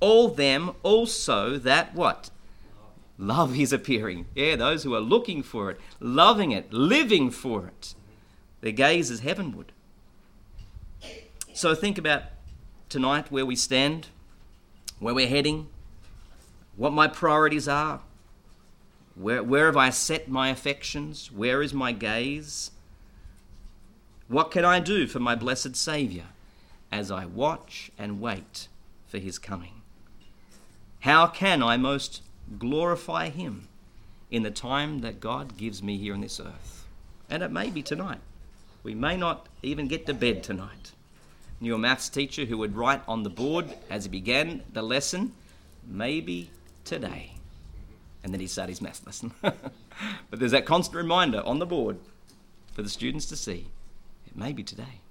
All 0.00 0.28
them 0.28 0.72
also 0.82 1.58
that 1.58 1.94
what? 1.94 2.30
Love 3.18 3.58
is 3.58 3.72
appearing. 3.72 4.26
Yeah, 4.34 4.56
those 4.56 4.84
who 4.84 4.94
are 4.94 5.00
looking 5.00 5.42
for 5.42 5.70
it, 5.70 5.80
loving 5.98 6.52
it, 6.52 6.72
living 6.72 7.30
for 7.30 7.66
it. 7.66 7.94
Their 8.60 8.72
gaze 8.72 9.10
is 9.10 9.20
heavenward. 9.20 9.72
So 11.54 11.74
think 11.74 11.98
about 11.98 12.22
tonight 12.88 13.30
where 13.30 13.46
we 13.46 13.56
stand, 13.56 14.08
where 14.98 15.14
we're 15.14 15.28
heading, 15.28 15.68
what 16.76 16.92
my 16.92 17.08
priorities 17.08 17.68
are. 17.68 18.00
Where, 19.14 19.42
where 19.42 19.66
have 19.66 19.76
I 19.76 19.90
set 19.90 20.28
my 20.28 20.48
affections? 20.50 21.32
Where 21.32 21.60
is 21.60 21.74
my 21.74 21.90
gaze? 21.90 22.70
What 24.28 24.52
can 24.52 24.64
I 24.64 24.78
do 24.78 25.08
for 25.08 25.18
my 25.18 25.34
blessed 25.34 25.74
Saviour 25.74 26.26
as 26.92 27.10
I 27.10 27.26
watch 27.26 27.90
and 27.98 28.20
wait 28.20 28.68
for 29.08 29.18
his 29.18 29.38
coming? 29.38 29.82
How 31.00 31.26
can 31.26 31.62
I 31.62 31.76
most 31.76 32.22
glorify 32.58 33.30
him 33.30 33.66
in 34.30 34.44
the 34.44 34.50
time 34.50 35.00
that 35.00 35.18
God 35.18 35.56
gives 35.56 35.82
me 35.82 35.98
here 35.98 36.14
on 36.14 36.20
this 36.20 36.38
earth? 36.38 36.86
And 37.28 37.42
it 37.42 37.50
may 37.50 37.70
be 37.70 37.82
tonight. 37.82 38.20
We 38.88 38.94
may 38.94 39.18
not 39.18 39.50
even 39.62 39.86
get 39.86 40.06
to 40.06 40.14
bed 40.14 40.42
tonight. 40.42 40.92
A 41.60 41.76
maths 41.76 42.08
teacher 42.08 42.46
who 42.46 42.56
would 42.56 42.74
write 42.74 43.02
on 43.06 43.22
the 43.22 43.28
board 43.28 43.74
as 43.90 44.04
he 44.04 44.10
began 44.10 44.62
the 44.72 44.80
lesson, 44.80 45.34
maybe 45.86 46.48
today. 46.86 47.34
And 48.24 48.32
then 48.32 48.40
he'd 48.40 48.46
start 48.46 48.70
his 48.70 48.80
maths 48.80 49.04
lesson. 49.04 49.34
but 49.42 49.60
there's 50.30 50.52
that 50.52 50.64
constant 50.64 50.96
reminder 50.96 51.42
on 51.44 51.58
the 51.58 51.66
board 51.66 51.98
for 52.72 52.80
the 52.80 52.88
students 52.88 53.26
to 53.26 53.36
see 53.36 53.66
it 54.26 54.34
may 54.34 54.54
be 54.54 54.62
today. 54.62 55.02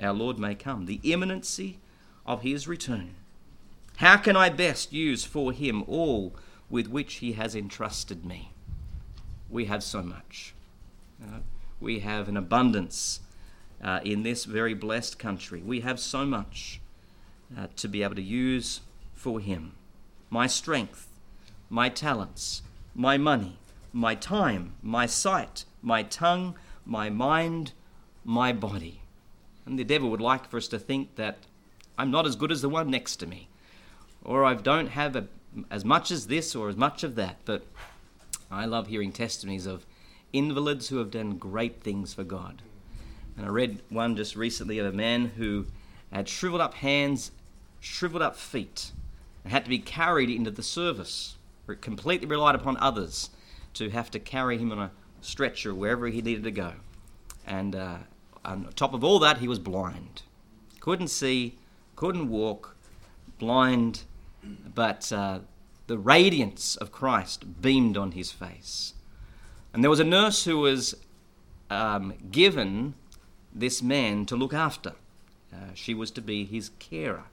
Our 0.00 0.12
Lord 0.12 0.38
may 0.38 0.54
come. 0.54 0.86
The 0.86 1.00
imminency 1.02 1.80
of 2.24 2.42
his 2.42 2.68
return. 2.68 3.16
How 3.96 4.18
can 4.18 4.36
I 4.36 4.50
best 4.50 4.92
use 4.92 5.24
for 5.24 5.50
him 5.50 5.82
all 5.88 6.32
with 6.68 6.86
which 6.86 7.14
he 7.14 7.32
has 7.32 7.56
entrusted 7.56 8.24
me? 8.24 8.52
We 9.50 9.64
have 9.64 9.82
so 9.82 10.00
much. 10.00 10.54
Uh, 11.20 11.40
we 11.80 12.00
have 12.00 12.28
an 12.28 12.36
abundance 12.36 13.20
uh, 13.82 14.00
in 14.04 14.22
this 14.22 14.44
very 14.44 14.74
blessed 14.74 15.18
country. 15.18 15.62
We 15.62 15.80
have 15.80 15.98
so 15.98 16.26
much 16.26 16.80
uh, 17.56 17.68
to 17.76 17.88
be 17.88 18.02
able 18.02 18.16
to 18.16 18.22
use 18.22 18.80
for 19.14 19.40
Him. 19.40 19.72
My 20.28 20.46
strength, 20.46 21.08
my 21.68 21.88
talents, 21.88 22.62
my 22.94 23.16
money, 23.16 23.58
my 23.92 24.14
time, 24.14 24.74
my 24.82 25.06
sight, 25.06 25.64
my 25.82 26.02
tongue, 26.02 26.54
my 26.84 27.10
mind, 27.10 27.72
my 28.24 28.52
body. 28.52 29.00
And 29.66 29.78
the 29.78 29.84
devil 29.84 30.10
would 30.10 30.20
like 30.20 30.48
for 30.48 30.58
us 30.58 30.68
to 30.68 30.78
think 30.78 31.16
that 31.16 31.38
I'm 31.98 32.10
not 32.10 32.26
as 32.26 32.36
good 32.36 32.52
as 32.52 32.62
the 32.62 32.68
one 32.68 32.90
next 32.90 33.16
to 33.16 33.26
me, 33.26 33.48
or 34.24 34.44
I 34.44 34.54
don't 34.54 34.88
have 34.88 35.16
a, 35.16 35.26
as 35.70 35.84
much 35.84 36.10
as 36.10 36.26
this 36.26 36.54
or 36.54 36.68
as 36.68 36.76
much 36.76 37.02
of 37.02 37.14
that. 37.16 37.36
But 37.44 37.64
I 38.50 38.66
love 38.66 38.88
hearing 38.88 39.12
testimonies 39.12 39.66
of 39.66 39.86
invalids 40.32 40.88
who 40.88 40.98
have 40.98 41.10
done 41.10 41.38
great 41.38 41.82
things 41.82 42.14
for 42.14 42.24
God. 42.24 42.62
And 43.36 43.46
I 43.46 43.48
read 43.48 43.82
one 43.88 44.16
just 44.16 44.36
recently 44.36 44.78
of 44.78 44.86
a 44.86 44.92
man 44.92 45.32
who 45.36 45.66
had 46.12 46.28
shriveled 46.28 46.60
up 46.60 46.74
hands, 46.74 47.30
shriveled 47.80 48.22
up 48.22 48.36
feet, 48.36 48.92
and 49.44 49.52
had 49.52 49.64
to 49.64 49.70
be 49.70 49.78
carried 49.78 50.30
into 50.30 50.50
the 50.50 50.62
service. 50.62 51.36
where 51.64 51.74
It 51.74 51.80
completely 51.82 52.26
relied 52.26 52.54
upon 52.54 52.76
others 52.76 53.30
to 53.74 53.90
have 53.90 54.10
to 54.10 54.18
carry 54.18 54.58
him 54.58 54.72
on 54.72 54.78
a 54.78 54.90
stretcher 55.20 55.74
wherever 55.74 56.08
he 56.08 56.22
needed 56.22 56.44
to 56.44 56.50
go. 56.50 56.72
And 57.46 57.74
uh, 57.74 57.98
on 58.44 58.68
top 58.74 58.94
of 58.94 59.04
all 59.04 59.18
that, 59.20 59.38
he 59.38 59.48
was 59.48 59.58
blind. 59.58 60.22
Couldn't 60.80 61.08
see, 61.08 61.56
couldn't 61.96 62.28
walk, 62.28 62.76
blind, 63.38 64.02
but 64.74 65.12
uh, 65.12 65.40
the 65.86 65.98
radiance 65.98 66.76
of 66.76 66.92
Christ 66.92 67.60
beamed 67.60 67.96
on 67.96 68.12
his 68.12 68.30
face. 68.30 68.94
And 69.72 69.82
there 69.82 69.90
was 69.90 70.00
a 70.00 70.04
nurse 70.04 70.44
who 70.44 70.58
was 70.58 70.94
um, 71.70 72.14
given 72.30 72.94
this 73.54 73.82
man 73.82 74.26
to 74.26 74.36
look 74.36 74.52
after. 74.52 74.92
Uh, 75.52 75.74
she 75.74 75.94
was 75.94 76.10
to 76.12 76.20
be 76.20 76.44
his 76.44 76.70
carer. 76.78 77.24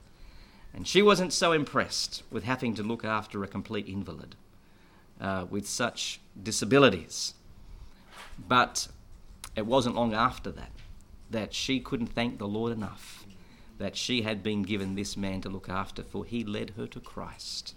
And 0.74 0.86
she 0.86 1.02
wasn't 1.02 1.32
so 1.32 1.52
impressed 1.52 2.22
with 2.30 2.44
having 2.44 2.74
to 2.74 2.82
look 2.82 3.04
after 3.04 3.42
a 3.42 3.48
complete 3.48 3.88
invalid 3.88 4.36
uh, 5.20 5.46
with 5.48 5.66
such 5.66 6.20
disabilities. 6.40 7.34
But 8.38 8.88
it 9.56 9.66
wasn't 9.66 9.96
long 9.96 10.14
after 10.14 10.50
that 10.52 10.70
that 11.30 11.52
she 11.52 11.80
couldn't 11.80 12.06
thank 12.06 12.38
the 12.38 12.48
Lord 12.48 12.72
enough 12.72 13.26
that 13.78 13.96
she 13.96 14.22
had 14.22 14.42
been 14.42 14.62
given 14.62 14.94
this 14.94 15.16
man 15.16 15.40
to 15.40 15.48
look 15.48 15.68
after, 15.68 16.02
for 16.02 16.24
he 16.24 16.42
led 16.44 16.70
her 16.70 16.86
to 16.86 17.00
Christ. 17.00 17.74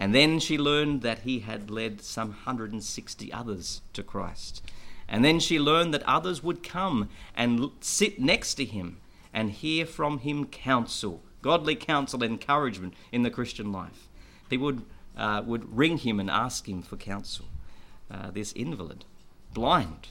And 0.00 0.14
then 0.14 0.38
she 0.38 0.56
learned 0.56 1.02
that 1.02 1.20
he 1.20 1.40
had 1.40 1.70
led 1.70 2.00
some 2.00 2.30
160 2.30 3.30
others 3.34 3.82
to 3.92 4.02
Christ. 4.02 4.62
And 5.06 5.22
then 5.22 5.38
she 5.38 5.60
learned 5.60 5.92
that 5.92 6.02
others 6.04 6.42
would 6.42 6.62
come 6.62 7.10
and 7.36 7.70
sit 7.80 8.18
next 8.18 8.54
to 8.54 8.64
him 8.64 8.96
and 9.34 9.50
hear 9.50 9.84
from 9.84 10.20
him 10.20 10.46
counsel, 10.46 11.22
godly 11.42 11.76
counsel, 11.76 12.24
encouragement 12.24 12.94
in 13.12 13.24
the 13.24 13.30
Christian 13.30 13.72
life. 13.72 14.08
People 14.48 14.66
would, 14.66 14.84
uh, 15.18 15.42
would 15.44 15.76
ring 15.76 15.98
him 15.98 16.18
and 16.18 16.30
ask 16.30 16.66
him 16.66 16.80
for 16.80 16.96
counsel. 16.96 17.44
Uh, 18.10 18.30
this 18.30 18.52
invalid, 18.52 19.04
blind, 19.52 20.08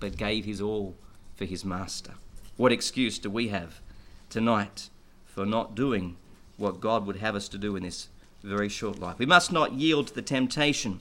but 0.00 0.16
gave 0.16 0.44
his 0.44 0.60
all 0.60 0.96
for 1.36 1.44
his 1.44 1.64
master. 1.64 2.14
What 2.56 2.72
excuse 2.72 3.20
do 3.20 3.30
we 3.30 3.48
have 3.48 3.80
tonight 4.28 4.90
for 5.24 5.46
not 5.46 5.76
doing 5.76 6.16
what 6.56 6.80
God 6.80 7.06
would 7.06 7.16
have 7.16 7.36
us 7.36 7.48
to 7.50 7.58
do 7.58 7.76
in 7.76 7.84
this 7.84 8.08
very 8.48 8.68
short 8.68 8.98
life? 8.98 9.18
We 9.18 9.26
must 9.26 9.52
not 9.52 9.72
yield 9.72 10.08
to 10.08 10.14
the 10.14 10.22
temptation 10.22 11.00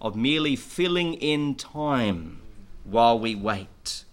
of 0.00 0.16
merely 0.16 0.56
filling 0.56 1.14
in 1.14 1.54
time 1.54 2.40
while 2.84 3.18
we 3.18 3.34
wait. 3.34 4.04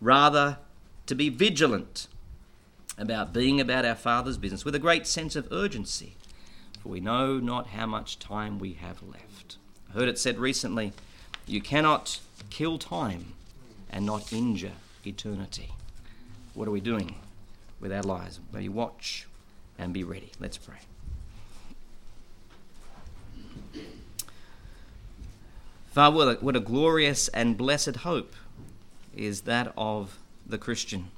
Rather, 0.00 0.58
to 1.06 1.14
be 1.14 1.28
vigilant 1.28 2.08
about 2.98 3.32
being 3.32 3.60
about 3.60 3.84
our 3.84 3.94
Father's 3.94 4.38
business 4.38 4.64
with 4.64 4.74
a 4.74 4.78
great 4.78 5.06
sense 5.06 5.36
of 5.36 5.48
urgency, 5.50 6.16
for 6.80 6.88
we 6.88 7.00
know 7.00 7.38
not 7.38 7.68
how 7.68 7.86
much 7.86 8.18
time 8.18 8.58
we 8.58 8.74
have 8.74 9.02
left. 9.02 9.56
I 9.90 9.98
heard 9.98 10.08
it 10.08 10.18
said 10.18 10.38
recently 10.38 10.92
you 11.46 11.60
cannot 11.60 12.20
kill 12.50 12.78
time 12.78 13.34
and 13.90 14.06
not 14.06 14.32
injure 14.32 14.72
eternity. 15.04 15.72
What 16.54 16.68
are 16.68 16.72
we 16.72 16.80
doing 16.80 17.16
with 17.80 17.92
our 17.92 18.02
lives? 18.02 18.40
May 18.52 18.64
you 18.64 18.72
watch 18.72 19.26
and 19.78 19.92
be 19.92 20.04
ready. 20.04 20.30
Let's 20.38 20.58
pray. 20.58 20.78
Father, 25.92 26.36
what 26.40 26.56
a, 26.56 26.60
glorious 26.60 27.28
and 27.28 27.54
blessed 27.54 27.96
hope 27.96 28.34
is 29.14 29.42
that 29.42 29.74
of 29.76 30.18
the 30.46 30.56
Christian. 30.56 31.10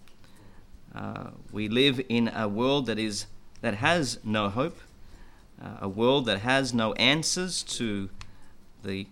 Uh, 0.93 1.29
we 1.53 1.69
live 1.69 2.01
in 2.09 2.27
a 2.27 2.49
world 2.49 2.87
that 2.87 2.99
is 2.99 3.27
that 3.61 3.75
has 3.75 4.19
no 4.25 4.49
hope, 4.49 4.81
uh, 5.63 5.77
a 5.83 5.89
world 5.89 6.27
that 6.27 6.41
has 6.41 6.75
no 6.75 6.93
answers 6.95 7.63
to 7.63 8.11
the 8.83 9.07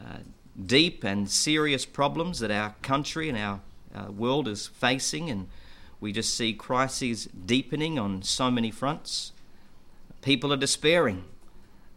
uh, 0.00 0.18
deep 0.64 1.02
and 1.02 1.28
serious 1.28 1.84
problems 1.84 2.38
that 2.38 2.52
our 2.52 2.76
country 2.82 3.28
and 3.28 3.36
our 3.36 3.60
uh, 3.92 4.12
world 4.12 4.46
is 4.46 4.68
facing, 4.68 5.28
and 5.30 5.48
we 5.98 6.12
just 6.12 6.32
see 6.32 6.52
crises 6.52 7.28
deepening 7.44 7.98
on 7.98 8.22
so 8.22 8.52
many 8.52 8.70
fronts. 8.70 9.32
People 10.22 10.52
are 10.52 10.56
despairing, 10.56 11.24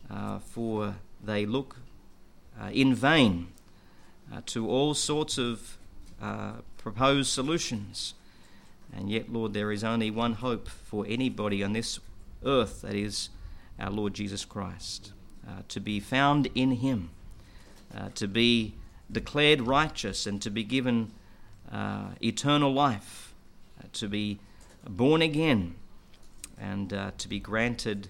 uh, 0.10 0.40
for 0.40 0.96
they 1.24 1.46
look 1.46 1.76
in 2.72 2.94
vain 2.94 3.48
uh, 4.32 4.42
to 4.46 4.70
all 4.70 4.94
sorts 4.94 5.38
of 5.38 5.78
proposed 6.78 7.30
solutions. 7.30 8.14
And 8.94 9.10
yet, 9.10 9.32
Lord, 9.32 9.54
there 9.54 9.72
is 9.72 9.84
only 9.84 10.12
one 10.12 10.34
hope 10.34 10.68
for 10.68 11.06
anybody 11.08 11.64
on 11.64 11.74
this 11.74 12.00
earth 12.44 12.82
that 12.82 12.96
is 12.96 13.30
our 13.80 13.90
Lord 13.90 14.14
Jesus 14.14 14.46
Christ. 14.46 15.14
Uh, 15.48 15.62
to 15.70 15.80
be 15.80 16.00
found 16.00 16.50
in 16.54 16.72
Him, 16.72 17.10
uh, 17.96 18.10
to 18.16 18.28
be 18.28 18.76
declared 19.12 19.62
righteous, 19.62 20.28
and 20.28 20.42
to 20.42 20.50
be 20.50 20.64
given 20.64 21.12
uh, 21.72 22.10
eternal 22.22 22.72
life, 22.72 23.34
uh, 23.80 23.88
to 23.94 24.08
be 24.08 24.40
born 24.88 25.22
again, 25.22 25.76
and 26.60 26.94
uh, 26.94 27.12
to 27.18 27.28
be 27.28 27.40
granted 27.40 28.10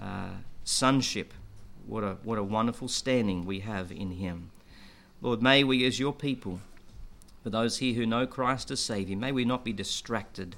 uh, 0.00 0.30
sonship. 0.64 1.34
What 1.86 2.04
a, 2.04 2.16
what 2.22 2.38
a 2.38 2.42
wonderful 2.42 2.88
standing 2.88 3.44
we 3.44 3.60
have 3.60 3.90
in 3.90 4.12
Him. 4.12 4.50
Lord, 5.20 5.42
may 5.42 5.64
we, 5.64 5.84
as 5.86 5.98
your 6.00 6.12
people, 6.12 6.60
for 7.42 7.50
those 7.50 7.78
here 7.78 7.94
who 7.94 8.06
know 8.06 8.26
Christ 8.26 8.70
as 8.70 8.80
Saviour, 8.80 9.18
may 9.18 9.32
we 9.32 9.44
not 9.44 9.64
be 9.64 9.72
distracted 9.72 10.56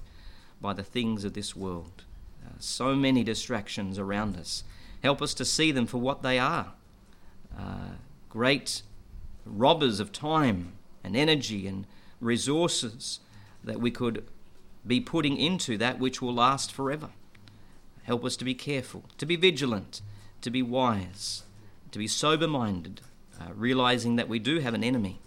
by 0.61 0.73
the 0.73 0.83
things 0.83 1.25
of 1.25 1.35
this 1.35 1.57
world. 1.57 2.05
Uh, 2.45 2.51
so 2.59 2.95
many 2.95 3.25
distractions 3.25 3.99
around 3.99 4.37
us. 4.37 4.65
Help 5.03 5.21
us 5.21 5.35
to 5.35 5.45
see 5.45 5.73
them 5.73 5.87
for 5.87 5.99
what 5.99 6.23
they 6.23 6.39
are 6.39 6.73
uh, 7.59 7.95
great 8.29 8.83
robbers 9.45 10.01
of 10.01 10.13
time 10.13 10.73
and 11.03 11.17
energy 11.17 11.67
and 11.67 11.87
resources 12.21 13.21
that 13.63 13.81
we 13.81 13.91
could 13.91 14.25
be 14.87 15.01
putting 15.01 15.37
into 15.37 15.79
that 15.79 15.99
which 15.99 16.21
will 16.21 16.35
last 16.35 16.73
forever. 16.73 17.11
Help 18.05 18.25
us 18.25 18.37
to 18.37 18.45
be 18.45 18.55
careful, 18.55 19.05
to 19.17 19.25
be 19.25 19.37
vigilant, 19.37 20.03
to 20.45 20.51
be 20.51 20.63
wise, 20.63 21.43
to 21.91 21.99
be 21.99 22.07
sober 22.07 22.47
minded, 22.49 23.01
uh, 23.41 23.53
realizing 23.55 24.17
that 24.17 24.29
we 24.29 24.39
do 24.39 24.61
have 24.61 24.75
an 24.75 24.85
enemy 24.85 25.21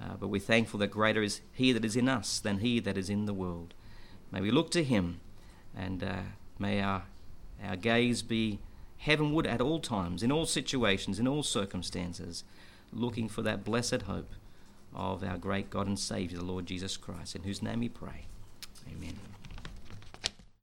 uh, 0.00 0.14
but 0.18 0.28
we're 0.28 0.40
thankful 0.40 0.78
that 0.80 0.88
greater 0.88 1.22
is 1.22 1.40
He 1.52 1.72
that 1.72 1.84
is 1.84 1.96
in 1.96 2.08
us 2.08 2.38
than 2.38 2.58
He 2.58 2.80
that 2.80 2.98
is 2.98 3.08
in 3.08 3.26
the 3.26 3.34
world. 3.34 3.74
May 4.30 4.40
we 4.40 4.50
look 4.50 4.70
to 4.72 4.84
Him 4.84 5.20
and 5.76 6.02
uh, 6.02 6.16
may 6.58 6.80
our, 6.80 7.04
our 7.62 7.76
gaze 7.76 8.22
be 8.22 8.60
heavenward 8.98 9.46
at 9.46 9.60
all 9.60 9.80
times, 9.80 10.22
in 10.22 10.32
all 10.32 10.46
situations, 10.46 11.18
in 11.18 11.28
all 11.28 11.42
circumstances, 11.42 12.44
looking 12.92 13.28
for 13.28 13.42
that 13.42 13.64
blessed 13.64 14.02
hope 14.02 14.32
of 14.94 15.24
our 15.24 15.38
great 15.38 15.70
God 15.70 15.86
and 15.86 15.98
Saviour, 15.98 16.38
the 16.38 16.46
Lord 16.46 16.66
Jesus 16.66 16.96
Christ, 16.96 17.34
in 17.36 17.42
whose 17.42 17.62
name 17.62 17.80
we 17.80 17.88
pray. 17.88 18.26
Amen. 18.90 19.23